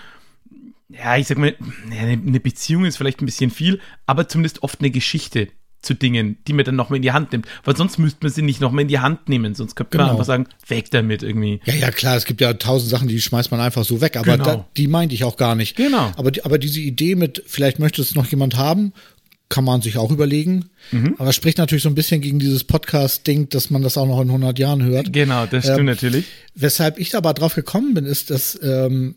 [0.90, 1.56] ja, ich sag mal,
[1.92, 5.50] eine Beziehung ist vielleicht ein bisschen viel, aber zumindest oft eine Geschichte
[5.82, 7.48] zu Dingen, die man dann nochmal in die Hand nimmt.
[7.64, 9.56] Weil sonst müsste man sie nicht nochmal in die Hand nehmen.
[9.56, 10.14] Sonst könnte man Genau.
[10.16, 11.62] einfach sagen, weg damit irgendwie.
[11.64, 14.34] Ja, ja, klar, es gibt ja tausend Sachen, die schmeißt man einfach so weg, aber
[14.34, 14.44] Genau.
[14.44, 15.78] da, die meinte ich auch gar nicht.
[15.78, 16.12] Genau.
[16.18, 18.92] Aber, aber diese Idee mit, vielleicht möchte es noch jemand haben,
[19.48, 20.66] kann man sich auch überlegen.
[20.92, 21.16] Mhm.
[21.18, 24.28] Aber spricht natürlich so ein bisschen gegen dieses Podcast-Ding, dass man das auch noch in
[24.30, 25.14] 100 Jahren hört.
[25.14, 26.26] Genau, das stimmt Ähm, natürlich.
[26.56, 29.16] Weshalb ich aber drauf gekommen bin, ist, dass ähm,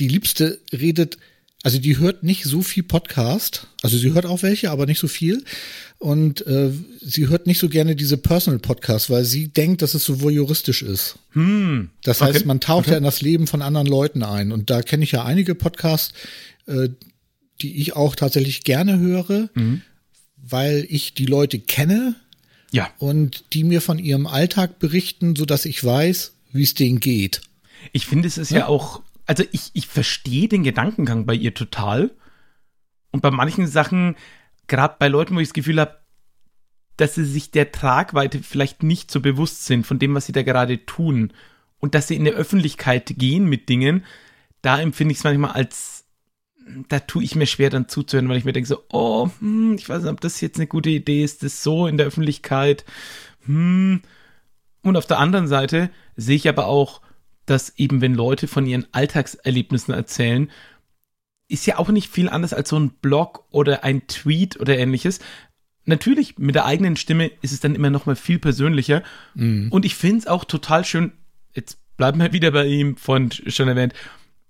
[0.00, 1.18] die Liebste redet,
[1.62, 5.08] also die hört nicht so viel Podcast, also sie hört auch welche, aber nicht so
[5.08, 5.44] viel.
[5.98, 6.70] Und äh,
[7.02, 11.18] sie hört nicht so gerne diese Personal-Podcasts, weil sie denkt, dass es so voyeuristisch ist.
[11.32, 11.90] Hm.
[12.02, 12.46] Das heißt, Okay.
[12.46, 14.52] man taucht ja in das Leben von anderen Leuten ein.
[14.52, 16.14] Und da kenne ich ja einige Podcasts,
[16.66, 16.88] äh,
[17.60, 19.82] die ich auch tatsächlich gerne höre, Mhm.
[20.38, 22.14] weil ich die Leute kenne
[22.72, 22.88] Ja.
[22.98, 27.42] und die mir von ihrem Alltag berichten, so dass ich weiß, wie es denen geht.
[27.92, 32.10] Ich finde, es ist ja, auch, also ich, ich verstehe den Gedankengang bei ihr total.
[33.12, 34.16] Und bei manchen Sachen,
[34.66, 36.00] gerade bei Leuten, wo ich das Gefühl habe,
[36.96, 40.42] dass sie sich der Tragweite vielleicht nicht so bewusst sind von dem, was sie da
[40.42, 41.32] gerade tun.
[41.78, 44.04] Und dass sie in der Öffentlichkeit gehen mit Dingen,
[44.62, 46.06] da empfinde ich es manchmal als,
[46.88, 49.88] da tue ich mir schwer dann zuzuhören, weil ich mir denke so, oh, hm, ich
[49.88, 52.84] weiß nicht, ob das jetzt eine gute Idee ist, das so in der Öffentlichkeit.
[53.44, 54.02] Hm.
[54.82, 57.00] Und auf der anderen Seite sehe ich aber auch,
[57.50, 60.50] dass eben, wenn Leute von ihren Alltagserlebnissen erzählen,
[61.48, 65.18] ist ja auch nicht viel anders als so ein Blog oder ein Tweet oder ähnliches.
[65.84, 69.02] Natürlich, mit der eigenen Stimme ist es dann immer noch mal viel persönlicher.
[69.70, 71.12] Und ich finde es auch total schön,
[71.52, 73.94] jetzt bleiben wir wieder bei ihm, vorhin schon erwähnt,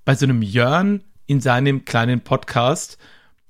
[0.04, 2.98] bei so einem Jörn in seinem kleinen Podcast,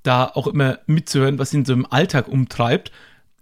[0.05, 2.93] da auch immer mitzuhören, was ihn so im Alltag umtreibt.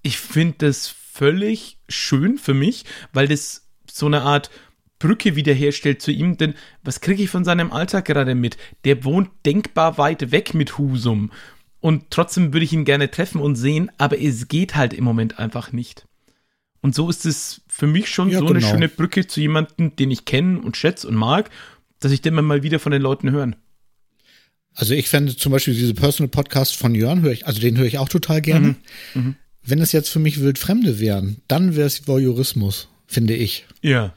[0.02, 4.50] Ich finde das völlig schön für mich, weil das so eine Art
[4.98, 8.56] Brücke wiederherstellt zu ihm, denn was kriege ich von seinem Alltag gerade mit?
[8.84, 11.30] Der wohnt denkbar weit weg mit Husum
[11.80, 15.38] und trotzdem würde ich ihn gerne treffen und sehen, aber es geht halt im Moment
[15.38, 16.06] einfach nicht.
[16.80, 18.70] Und so ist es für mich schon Ja, so eine genau.
[18.70, 21.50] schöne Brücke zu jemandem, den ich kenne und schätze und mag,
[22.00, 23.56] dass ich den mal wieder von den Leuten hören.
[24.74, 27.86] Also ich fände zum Beispiel diese Personal Podcast von Jörn, höre ich, also den höre
[27.86, 28.76] ich auch total gerne.
[29.14, 29.22] Mhm.
[29.22, 29.36] Mhm.
[29.62, 33.66] Wenn es jetzt für mich Wildfremde wären, dann wäre es Voyeurismus, finde ich.
[33.82, 34.14] Ja.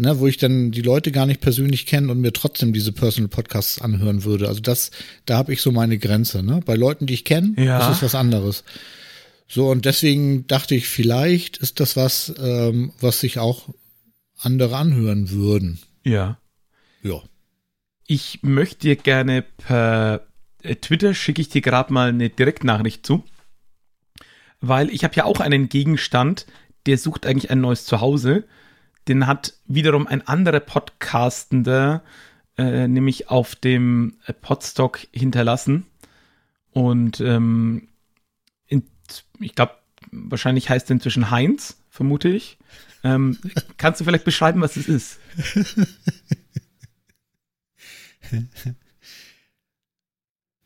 [0.00, 3.28] Ne, wo ich dann die Leute gar nicht persönlich kenne und mir trotzdem diese Personal
[3.28, 4.46] Podcasts anhören würde.
[4.46, 4.92] Also das,
[5.26, 6.44] da habe ich so meine Grenze.
[6.44, 6.60] Ne?
[6.64, 7.80] Bei Leuten, die ich kenne, ja.
[7.80, 8.62] das ist was anderes.
[9.48, 13.70] So, und deswegen dachte ich, vielleicht ist das was, ähm, was sich auch
[14.38, 15.80] andere anhören würden.
[16.04, 16.38] Ja.
[17.02, 17.20] Ja.
[18.06, 20.28] Ich möchte dir gerne per
[20.62, 23.24] äh, Twitter schicke ich dir gerade mal eine Direktnachricht zu,
[24.60, 26.46] weil ich habe ja auch einen Gegenstand,
[26.86, 28.44] der sucht eigentlich ein neues Zuhause.
[29.08, 32.02] Den hat wiederum ein anderer Podcastender,
[32.56, 35.86] äh, nämlich auf dem äh, Podstock hinterlassen.
[36.72, 37.88] Und ähm,
[39.40, 39.74] ich glaube,
[40.10, 42.58] wahrscheinlich heißt er inzwischen Heinz, vermute ich.
[43.04, 43.38] Ähm,
[43.76, 45.18] kannst du vielleicht beschreiben, was es ist?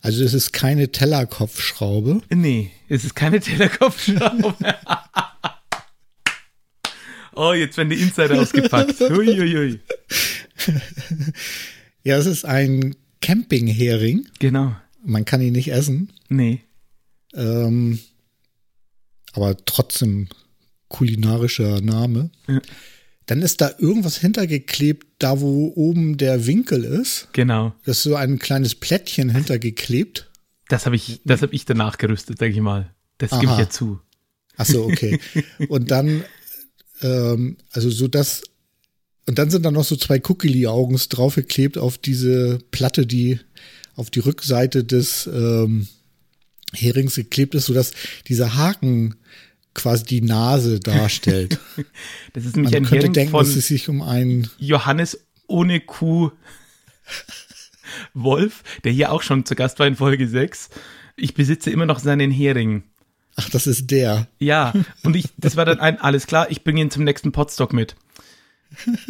[0.05, 2.23] Also es ist keine Tellerkopfschraube.
[2.29, 4.57] Nee, es ist keine Tellerkopfschraube.
[7.35, 9.01] oh, jetzt werden die Insider ausgepackt.
[9.01, 9.81] Hui,
[12.05, 14.27] Ja, es ist ein Campinghering.
[14.39, 14.75] Genau.
[15.05, 16.13] Man kann ihn nicht essen.
[16.29, 16.61] Nee.
[17.35, 17.99] Ähm,
[19.33, 20.29] aber trotzdem
[20.89, 22.31] kulinarischer Name.
[22.49, 22.61] Ja.
[23.27, 27.29] Dann ist da irgendwas hintergeklebt, da wo oben der Winkel ist.
[27.33, 27.73] Genau.
[27.85, 30.31] Das ist so ein kleines Plättchen hintergeklebt.
[30.69, 32.93] Das habe ich, das habe ich danach gerüstet, denke ich mal.
[33.19, 34.01] Das gebe ich ja zu.
[34.57, 35.21] Ach so, okay.
[35.69, 36.25] und dann,
[37.03, 38.43] ähm, also so das,
[39.29, 43.41] und dann sind da noch so zwei Kukili-Augens draufgeklebt auf diese Platte, die
[43.95, 45.89] auf die Rückseite des ähm,
[46.75, 47.93] Herings geklebt ist, sodass
[48.29, 49.17] dieser Haken
[49.75, 51.59] quasi die Nase darstellt.
[52.33, 55.81] das ist nämlich Man ein könnte Hering denken, dass es sich um einen Johannes ohne
[55.81, 56.31] Kuh
[58.15, 60.71] Wolf, der hier auch schon zu Gast war in Folge 6.
[61.17, 62.85] Ich besitze immer noch seinen Hering.
[63.37, 64.29] Ach, das ist der.
[64.39, 64.73] Ja,
[65.05, 67.97] und ich, das war dann ein, alles klar, ich bringe ihn zum nächsten Potstock mit.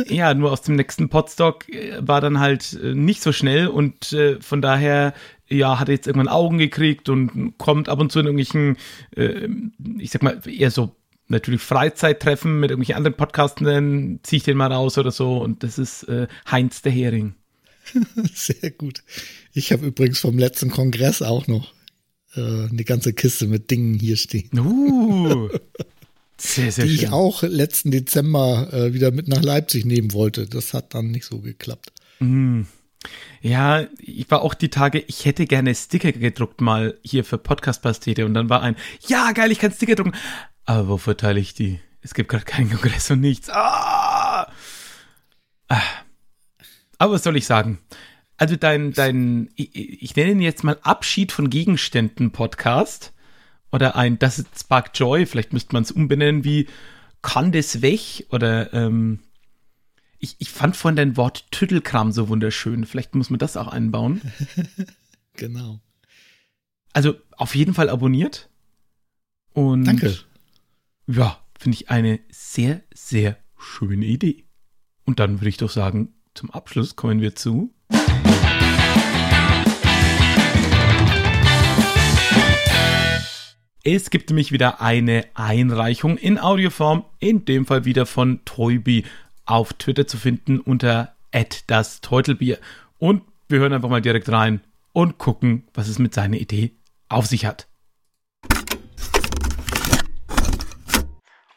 [0.08, 4.12] Ja, nur aus dem nächsten Potstock äh, war dann halt äh, nicht so schnell und
[4.12, 5.14] äh, von daher
[5.48, 8.78] ja, hat er jetzt irgendwann Augen gekriegt und kommt ab und zu in irgendwelchen,
[9.98, 10.96] ich sag mal, eher so
[11.28, 15.78] natürlich Freizeittreffen mit irgendwelchen anderen Podcastern, ziehe ich den mal raus oder so und das
[15.78, 16.06] ist
[16.50, 17.34] Heinz der Hering.
[18.32, 19.02] Sehr gut.
[19.52, 21.74] Ich habe übrigens vom letzten Kongress auch noch
[22.34, 24.58] äh, eine ganze Kiste mit Dingen hier stehen.
[24.58, 25.48] Uh,
[26.38, 27.04] sehr, sehr die schön.
[27.06, 30.46] ich auch letzten Dezember äh, wieder mit nach Leipzig nehmen wollte.
[30.46, 31.92] Das hat dann nicht so geklappt.
[32.20, 32.62] Mm.
[33.40, 38.24] Ja, ich war auch die Tage, ich hätte gerne Sticker gedruckt mal hier für Podcast-Pastete
[38.24, 38.76] und dann war ein,
[39.08, 40.14] ja, geil, ich kann Sticker drucken.
[40.64, 41.80] Aber wo verteile ich die?
[42.02, 43.50] Es gibt gerade keinen Kongress und nichts.
[43.50, 44.52] Ah!
[45.68, 45.82] ah.
[46.98, 47.80] Aber was soll ich sagen?
[48.42, 49.72] Also dein, dein, ich,
[50.02, 53.12] ich nenne ihn jetzt mal Abschied von Gegenständen Podcast
[53.70, 56.66] oder ein Das Spark Joy, vielleicht müsste man es umbenennen wie
[57.22, 59.20] Kann das weg oder ähm,
[60.18, 62.84] ich, ich fand vorhin dein Wort Tüttelkram so wunderschön.
[62.84, 64.20] Vielleicht muss man das auch einbauen.
[65.34, 65.80] genau.
[66.92, 68.50] Also auf jeden Fall abonniert.
[69.52, 70.18] Und Danke.
[71.06, 74.46] Ja, finde ich eine sehr, sehr schöne Idee.
[75.04, 77.72] Und dann würde ich doch sagen, zum Abschluss kommen wir zu.
[83.84, 89.04] Es gibt nämlich wieder eine Einreichung in Audioform, in dem Fall wieder von Toybi
[89.44, 91.16] auf Twitter zu finden unter
[91.66, 92.58] das Teutelbier.
[92.98, 94.60] Und wir hören einfach mal direkt rein
[94.92, 96.70] und gucken, was es mit seiner Idee
[97.08, 97.66] auf sich hat.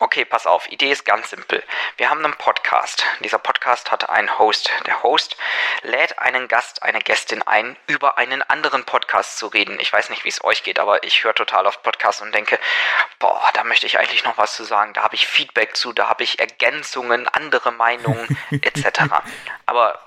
[0.05, 1.63] Okay, pass auf, Idee ist ganz simpel.
[1.97, 3.03] Wir haben einen Podcast.
[3.21, 4.69] Dieser Podcast hat einen Host.
[4.85, 5.35] Der Host
[5.81, 9.79] lädt einen Gast, eine Gästin ein, über einen anderen Podcast zu reden.
[9.79, 12.59] Ich weiß nicht, wie es euch geht, aber ich höre total oft Podcasts und denke,
[13.17, 14.93] boah, da möchte ich eigentlich noch was zu sagen.
[14.93, 19.05] Da habe ich Feedback zu, da habe ich Ergänzungen, andere Meinungen etc.
[19.65, 19.99] Aber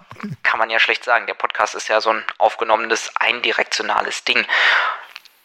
[0.44, 1.26] kann man ja schlecht sagen.
[1.26, 4.46] Der Podcast ist ja so ein aufgenommenes, eindirektionales Ding.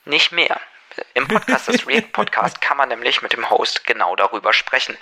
[0.05, 0.61] Nicht mehr.
[1.13, 4.97] Im Podcast des React Podcast kann man nämlich mit dem Host genau darüber sprechen.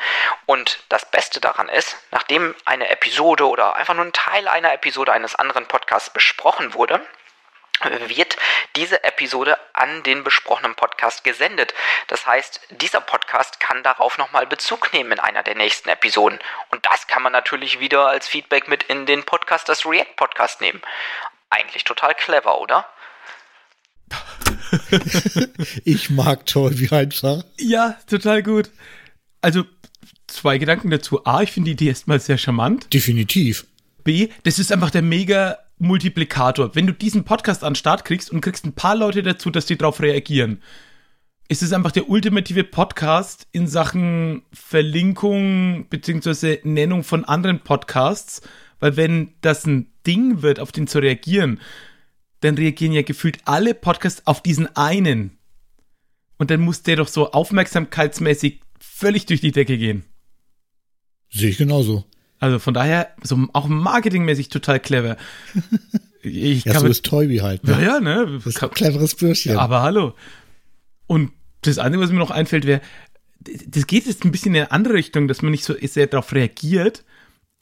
[0.46, 5.14] Und das Beste daran ist, nachdem eine Episode oder einfach nur ein Teil einer Episode
[5.14, 7.02] eines anderen Podcasts besprochen wurde,
[8.08, 8.38] wird
[8.76, 11.74] diese Episode an den besprochenen Podcast gesendet.
[12.08, 16.40] Das heißt, dieser Podcast kann darauf nochmal Bezug nehmen in einer der nächsten Episoden.
[16.70, 20.62] Und das kann man natürlich wieder als Feedback mit in den Podcast des React Podcast
[20.62, 20.82] nehmen.
[21.50, 22.88] Eigentlich total clever, oder?
[25.86, 27.44] ich mag Toy einfach.
[27.60, 28.70] Ja, total gut.
[29.42, 29.66] Also
[30.28, 31.26] zwei Gedanken dazu.
[31.26, 32.94] A, ich finde die Idee erstmal sehr charmant.
[32.94, 33.66] Definitiv.
[34.04, 36.76] B, das ist einfach der mega Multiplikator.
[36.76, 39.66] Wenn du diesen Podcast an den Start kriegst und kriegst ein paar Leute dazu, dass
[39.66, 40.62] die darauf reagieren,
[41.48, 46.60] ist es einfach der ultimative Podcast in Sachen Verlinkung bzw.
[46.64, 48.42] Nennung von anderen Podcasts,
[48.80, 51.60] weil wenn das ein Ding wird, auf den zu reagieren,
[52.42, 55.38] dann reagieren ja gefühlt alle Podcasts auf diesen einen.
[56.38, 60.04] Und dann muss der doch so aufmerksamkeitsmäßig völlig durch die Decke gehen.
[61.30, 62.06] Sehe ich genauso.
[62.40, 65.18] Also von daher, so auch marketingmäßig total clever.
[66.24, 67.64] Ich ja, so ist Toybi halt.
[67.64, 67.72] Ne?
[67.72, 68.28] Ja, ja, ne?
[68.32, 69.58] Das ist ein cleveres Bürschchen.
[69.58, 70.14] Aber hallo.
[71.08, 71.32] Und
[71.62, 72.82] das Einzige, was mir noch einfällt, wäre,
[73.40, 76.32] das geht jetzt ein bisschen in eine andere Richtung, dass man nicht so sehr darauf
[76.34, 77.04] reagiert,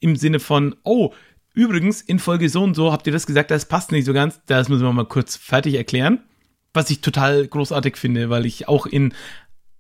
[0.01, 1.13] im Sinne von, oh,
[1.59, 4.39] übrigens, in Folge so und so habt ihr das gesagt, das passt nicht so ganz,
[4.45, 6.19] das müssen wir mal kurz fertig erklären.
[6.73, 9.13] Was ich total großartig finde, weil ich auch in,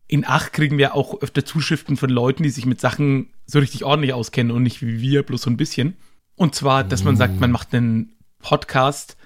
[0.07, 3.85] in Acht kriegen wir auch öfter Zuschriften von Leuten, die sich mit Sachen so richtig
[3.85, 5.95] ordentlich auskennen und nicht wie wir, bloß so ein bisschen.
[6.35, 9.17] Und zwar, dass man sagt, man macht einen Podcast,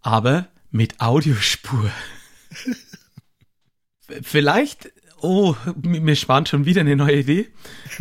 [0.00, 1.90] aber mit Audiospur.
[4.22, 7.48] Vielleicht, oh, mir spannt schon wieder eine neue Idee.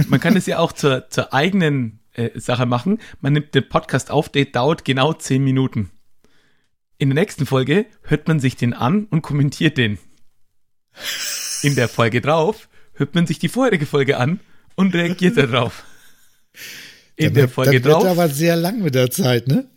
[0.07, 2.99] Man kann es ja auch zur, zur eigenen äh, Sache machen.
[3.21, 5.91] Man nimmt den Podcast auf, der dauert genau zehn Minuten.
[6.97, 9.99] In der nächsten Folge hört man sich den an und kommentiert den.
[11.61, 14.39] In der Folge drauf hört man sich die vorherige Folge an
[14.75, 15.83] und reagiert darauf.
[17.15, 18.03] In der Folge das drauf.
[18.03, 19.69] Das wird aber sehr lang mit der Zeit, ne?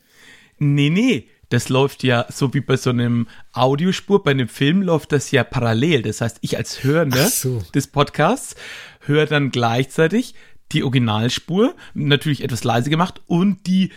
[0.59, 1.28] Nee, nee.
[1.51, 5.43] Das läuft ja so wie bei so einem Audiospur, bei einem Film läuft das ja
[5.43, 6.03] parallel.
[6.03, 7.61] Das heißt, ich als Hörender so.
[7.74, 8.55] des Podcasts
[9.01, 10.34] höre dann gleichzeitig
[10.73, 13.91] die Originalspur, natürlich etwas leise gemacht, und die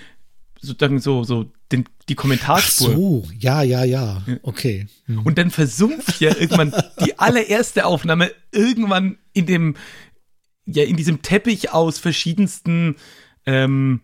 [0.59, 2.89] sozusagen so, so den, die Kommentarspur.
[2.89, 4.87] Ach so, ja, ja, ja, okay.
[5.07, 5.23] Mhm.
[5.23, 6.73] Und dann versumpft ja irgendwann
[7.05, 9.75] die allererste Aufnahme irgendwann in dem,
[10.65, 12.95] ja, in diesem Teppich aus verschiedensten
[13.45, 14.01] ähm,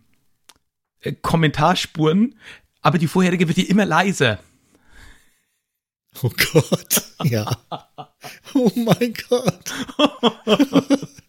[1.00, 2.34] äh, Kommentarspuren,
[2.82, 4.38] aber die vorherige wird ja immer leiser.
[6.22, 7.50] Oh Gott, ja.
[8.54, 9.72] Oh mein Gott.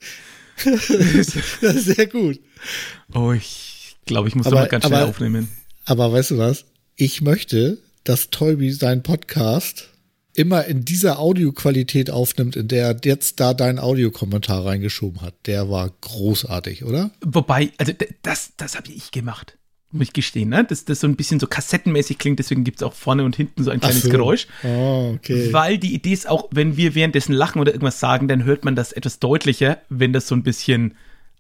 [1.62, 2.39] sehr gut.
[3.14, 5.49] Oh, ich glaube, ich muss aber, doch mal ganz schnell aber, aufnehmen.
[5.86, 6.66] Aber weißt du was?
[6.95, 9.89] Ich möchte, dass Toby seinen Podcast
[10.34, 15.36] immer in dieser Audioqualität aufnimmt, in der er jetzt da deinen Audiokommentar reingeschoben hat.
[15.45, 17.12] Der war großartig, oder?
[17.26, 17.91] Wobei, also
[18.22, 19.57] das, das habe ich gemacht
[19.92, 20.64] muss ich gestehen, ne?
[20.64, 23.64] dass das so ein bisschen so kassettenmäßig klingt, deswegen gibt es auch vorne und hinten
[23.64, 24.10] so ein kleines so.
[24.10, 24.48] Geräusch.
[24.64, 25.52] Oh, okay.
[25.52, 28.76] Weil die Idee ist auch, wenn wir währenddessen lachen oder irgendwas sagen, dann hört man
[28.76, 30.96] das etwas deutlicher, wenn das so ein bisschen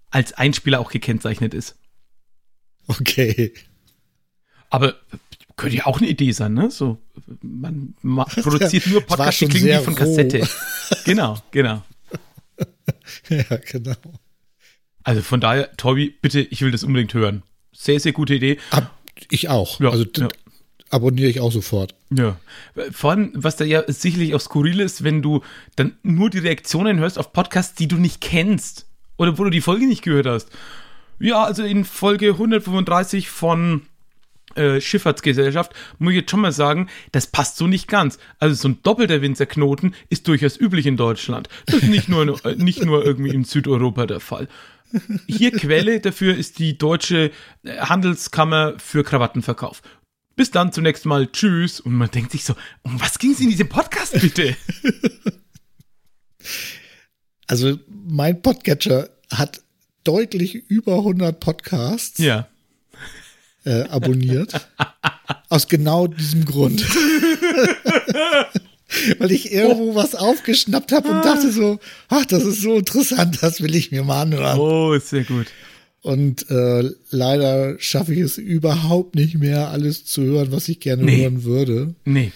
[0.09, 1.77] als Einspieler auch gekennzeichnet ist.
[2.87, 3.53] Okay.
[4.69, 4.95] Aber
[5.55, 6.71] könnte ja auch eine Idee sein, ne?
[6.71, 6.97] So,
[7.41, 7.93] man
[8.41, 10.47] produziert nur Podcasts, die klingen wie von Kassette.
[11.05, 11.83] genau, genau.
[13.29, 13.95] ja, genau.
[15.03, 18.57] Also von daher, Tobi, bitte, ich will das unbedingt hören sehr, sehr gute Idee.
[18.71, 18.91] Ab,
[19.29, 19.79] ich auch.
[19.79, 20.27] Ja, also ja.
[20.89, 21.95] abonniere ich auch sofort.
[22.09, 22.37] Ja.
[22.91, 25.41] Vor allem, was da ja sicherlich auch skurril ist, wenn du
[25.75, 28.85] dann nur die Reaktionen hörst auf Podcasts, die du nicht kennst.
[29.17, 30.49] Oder wo du die Folge nicht gehört hast.
[31.19, 33.83] Ja, also in Folge 135 von
[34.55, 38.17] äh, Schifffahrtsgesellschaft, muss ich jetzt schon mal sagen, das passt so nicht ganz.
[38.39, 41.47] Also so ein doppelter Winzerknoten ist durchaus üblich in Deutschland.
[41.67, 44.47] Das ist nicht nur, äh, nicht nur irgendwie in Südeuropa der Fall.
[45.27, 47.31] Hier Quelle dafür ist die deutsche
[47.63, 49.81] äh, Handelskammer für Krawattenverkauf.
[50.35, 51.27] Bis dann zunächst mal.
[51.31, 51.79] Tschüss.
[51.79, 54.55] Und man denkt sich so, um was ging es in diesem Podcast bitte?
[57.47, 57.77] Also
[58.07, 59.61] mein Podcatcher hat
[60.05, 62.47] deutlich über 100 Podcasts ja.
[63.65, 64.69] äh, abonniert.
[65.49, 66.81] aus genau diesem Grund.
[69.19, 73.61] weil ich irgendwo was aufgeschnappt habe und dachte so, ach, das ist so interessant, das
[73.61, 74.59] will ich mir mal anhören.
[74.59, 75.47] Oh, sehr gut.
[76.01, 81.03] Und äh, leider schaffe ich es überhaupt nicht mehr, alles zu hören, was ich gerne
[81.03, 81.21] nee.
[81.21, 81.95] hören würde.
[82.05, 82.31] Nee.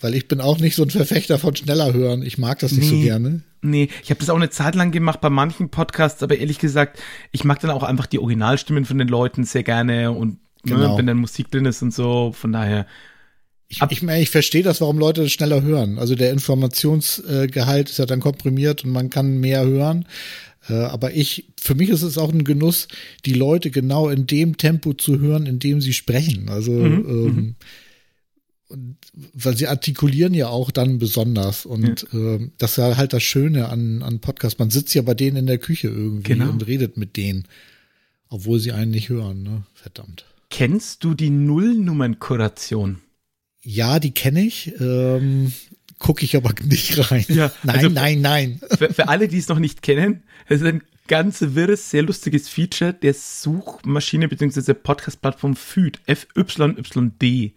[0.00, 2.22] Weil ich bin auch nicht so ein Verfechter von schneller hören.
[2.22, 2.96] Ich mag das nicht nee.
[2.98, 3.42] so gerne.
[3.62, 6.98] Nee, ich habe das auch eine Zeit lang gemacht bei manchen Podcasts, aber ehrlich gesagt,
[7.30, 10.92] ich mag dann auch einfach die Originalstimmen von den Leuten sehr gerne und ne, genau.
[10.92, 12.32] ne, wenn dann Musik drin ist und so.
[12.32, 12.86] Von daher
[13.70, 16.00] ich, ich, meine, ich verstehe das, warum Leute das schneller hören.
[16.00, 20.06] Also der Informationsgehalt ist ja dann komprimiert und man kann mehr hören.
[20.68, 22.88] Äh, aber ich, für mich ist es auch ein Genuss,
[23.26, 26.48] die Leute genau in dem Tempo zu hören, in dem sie sprechen.
[26.48, 27.54] Also, mhm, ähm,
[28.68, 28.96] und,
[29.34, 31.64] weil sie artikulieren ja auch dann besonders.
[31.64, 32.34] Und ja.
[32.34, 34.58] äh, das ist ja halt das Schöne an, an Podcasts.
[34.58, 36.50] Man sitzt ja bei denen in der Küche irgendwie genau.
[36.50, 37.46] und redet mit denen,
[38.28, 39.44] obwohl sie einen nicht hören.
[39.44, 39.62] Ne?
[39.74, 40.24] Verdammt.
[40.50, 42.98] Kennst du die Nullnummernkuration?
[43.62, 44.72] Ja, die kenne ich.
[44.80, 45.52] Ähm,
[46.00, 47.24] Gucke ich aber nicht rein.
[47.28, 48.60] Ja, nein, also nein, nein.
[48.76, 52.48] Für, für alle, die es noch nicht kennen, es ist ein ganz wirres, sehr lustiges
[52.48, 54.74] Feature der Suchmaschine bzw.
[54.74, 57.54] Podcast-Plattform FYD, F-Y-Y-D.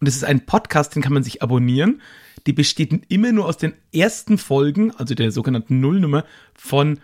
[0.00, 2.00] Und es ist ein Podcast, den kann man sich abonnieren.
[2.46, 6.24] Die besteht immer nur aus den ersten Folgen, also der sogenannten Nullnummer,
[6.54, 7.00] von,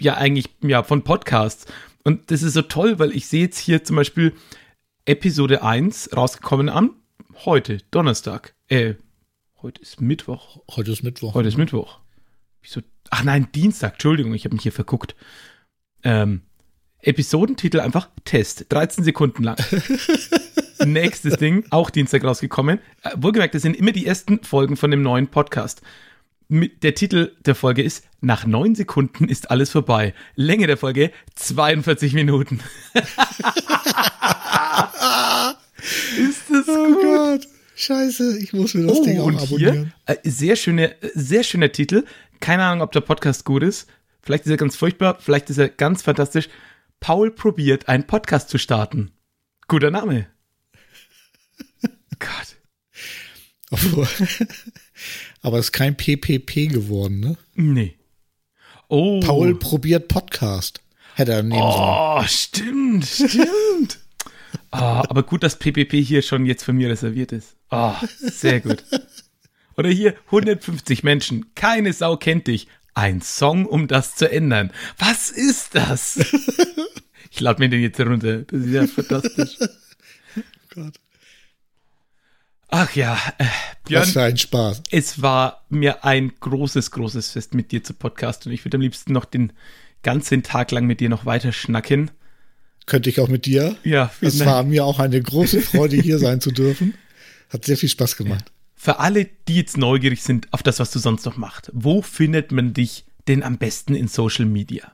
[0.00, 1.66] ja, eigentlich, ja, von Podcasts.
[2.02, 4.32] Und das ist so toll, weil ich sehe jetzt hier zum Beispiel
[5.04, 6.96] Episode 1 rausgekommen am
[7.44, 8.54] heute, Donnerstag.
[8.68, 8.94] Äh,
[9.62, 10.60] heute ist Mittwoch.
[10.70, 11.34] Heute ist Mittwoch.
[11.34, 12.00] Heute ist Mittwoch.
[12.62, 12.80] Wieso?
[13.10, 15.14] Ach nein, Dienstag, Entschuldigung, ich habe mich hier verguckt.
[16.02, 16.42] Ähm,
[17.00, 19.56] Episodentitel einfach Test, 13 Sekunden lang.
[20.84, 22.80] Nächstes Ding, auch Dienstag rausgekommen.
[23.02, 25.82] Äh, wohlgemerkt, das sind immer die ersten Folgen von dem neuen Podcast.
[26.48, 30.14] Mit, der Titel der Folge ist Nach neun Sekunden ist alles vorbei.
[30.34, 32.60] Länge der Folge 42 Minuten.
[36.18, 37.02] ist das oh gut?
[37.02, 37.48] Gott.
[37.76, 39.92] Scheiße, ich muss mir das oh, Ding auch abonnieren.
[40.06, 42.04] Hier, äh, sehr, schöne, sehr schöner Titel.
[42.40, 43.88] Keine Ahnung, ob der Podcast gut ist.
[44.22, 46.48] Vielleicht ist er ganz furchtbar, vielleicht ist er ganz fantastisch.
[47.00, 49.10] Paul probiert, einen Podcast zu starten.
[49.68, 50.26] Guter Name.
[52.18, 52.56] Gott.
[55.42, 57.36] Aber es ist kein PPP geworden, ne?
[57.54, 57.98] Nee.
[58.88, 59.20] Oh.
[59.20, 60.80] Paul probiert Podcast.
[61.16, 62.20] Hätte er nehmen sollen.
[62.20, 63.98] Oh, stimmt, stimmt.
[64.74, 67.56] Oh, aber gut, dass PPP hier schon jetzt von mir reserviert ist.
[67.70, 68.84] Oh, sehr gut.
[69.76, 72.68] Oder hier 150 Menschen, keine Sau kennt dich.
[72.94, 74.70] Ein Song, um das zu ändern.
[74.98, 76.18] Was ist das?
[77.34, 78.42] Ich lade mir den jetzt herunter.
[78.42, 79.58] Das ist ja fantastisch.
[79.60, 80.42] Oh
[80.72, 80.94] Gott.
[82.68, 83.44] Ach ja, äh,
[83.84, 84.02] Björn.
[84.02, 84.82] Was für ein Spaß.
[84.90, 88.80] Es war mir ein großes, großes Fest mit dir zu podcasten und ich würde am
[88.80, 89.52] liebsten noch den
[90.02, 92.10] ganzen Tag lang mit dir noch weiter schnacken.
[92.86, 93.76] Könnte ich auch mit dir.
[93.82, 96.94] Ja, Es war mir auch eine große Freude, hier sein zu dürfen.
[97.48, 98.52] Hat sehr viel Spaß gemacht.
[98.74, 102.52] Für alle, die jetzt neugierig sind auf das, was du sonst noch machst, wo findet
[102.52, 104.92] man dich denn am besten in Social Media?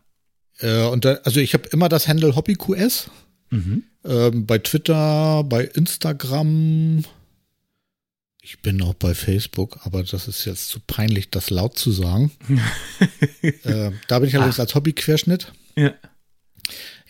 [0.59, 3.11] Äh, und da, also ich habe immer das Handle HobbyQS.
[3.51, 3.83] Mhm.
[4.05, 7.05] Ähm, bei Twitter, bei Instagram.
[8.43, 12.31] Ich bin auch bei Facebook, aber das ist jetzt zu peinlich, das laut zu sagen.
[13.43, 14.61] äh, da bin ich allerdings Ach.
[14.61, 15.53] als Hobbyquerschnitt.
[15.77, 15.95] Ja.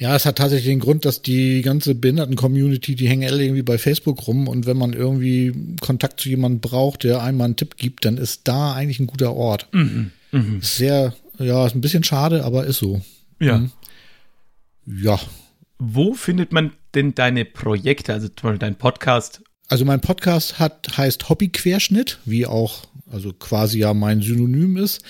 [0.01, 3.77] Ja, es hat tatsächlich den Grund, dass die ganze Behinderten-Community, die hängen alle irgendwie bei
[3.77, 5.52] Facebook rum und wenn man irgendwie
[5.82, 9.35] Kontakt zu jemandem braucht, der einmal einen Tipp gibt, dann ist da eigentlich ein guter
[9.35, 9.68] Ort.
[9.72, 10.10] Mhm.
[10.32, 10.62] Mhm.
[10.62, 13.02] Sehr, ja, ist ein bisschen schade, aber ist so.
[13.40, 13.59] Ja.
[13.59, 13.72] Mhm.
[14.86, 15.20] Ja.
[15.78, 19.43] Wo findet man denn deine Projekte, also zum Beispiel dein Podcast?
[19.68, 25.02] Also mein Podcast hat, heißt Hobbyquerschnitt, wie auch also quasi ja mein Synonym ist.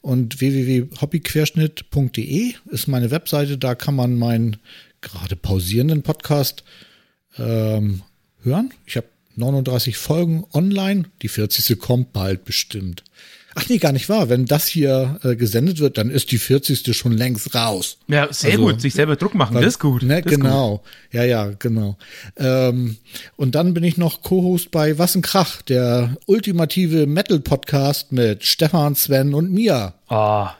[0.00, 3.58] Und www.hobbyquerschnitt.de ist meine Webseite.
[3.58, 4.56] Da kann man meinen
[5.00, 6.64] gerade pausierenden Podcast
[7.38, 8.02] ähm,
[8.42, 8.72] hören.
[8.86, 9.06] Ich habe
[9.36, 11.04] 39 Folgen online.
[11.22, 11.78] Die 40.
[11.78, 13.04] kommt bald bestimmt.
[13.58, 14.28] Ach nee, gar nicht wahr.
[14.28, 16.94] Wenn das hier äh, gesendet wird, dann ist die 40.
[16.94, 17.96] schon längst raus.
[18.06, 18.82] Ja, sehr also, gut.
[18.82, 20.02] Sich selber Druck machen, weil, das ist gut.
[20.02, 20.78] Ne, das genau.
[20.78, 20.86] Gut.
[21.12, 21.96] Ja, ja, genau.
[22.36, 22.98] Ähm,
[23.36, 28.94] und dann bin ich noch Co-Host bei Was ein Krach, der ultimative Metal-Podcast mit Stefan,
[28.94, 29.94] Sven und mir.
[30.08, 30.50] Ah.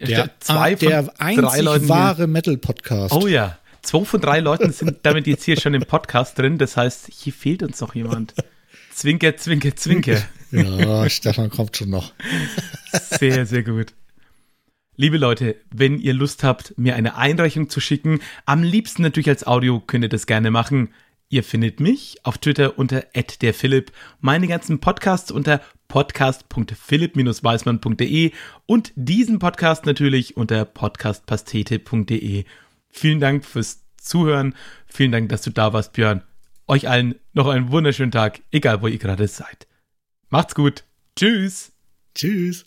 [0.00, 3.14] Oh, der, zwei von der einzig Leuten wahre Metal-Podcast.
[3.14, 3.58] Oh ja.
[3.82, 6.56] Zwei von drei Leuten sind damit jetzt hier schon im Podcast drin.
[6.58, 8.32] Das heißt, hier fehlt uns noch jemand.
[8.94, 10.22] Zwinker, zwinker, zwinker.
[10.52, 12.12] Ja, Stefan kommt schon noch.
[12.92, 13.92] Sehr, sehr gut.
[14.94, 19.48] Liebe Leute, wenn ihr Lust habt, mir eine Einreichung zu schicken, am liebsten natürlich als
[19.48, 20.90] Audio, könnt ihr das gerne machen.
[21.28, 23.04] Ihr findet mich auf Twitter unter
[23.42, 23.90] @derphilipp,
[24.20, 28.30] meine ganzen Podcasts unter podcast.philipp-weismann.de
[28.66, 32.44] und diesen Podcast natürlich unter podcastpastete.de.
[32.90, 34.54] Vielen Dank fürs Zuhören.
[34.86, 36.22] Vielen Dank, dass du da warst, Björn.
[36.66, 39.66] Euch allen noch einen wunderschönen Tag, egal wo ihr gerade seid.
[40.30, 40.84] Macht's gut.
[41.16, 41.72] Tschüss.
[42.14, 42.64] Tschüss.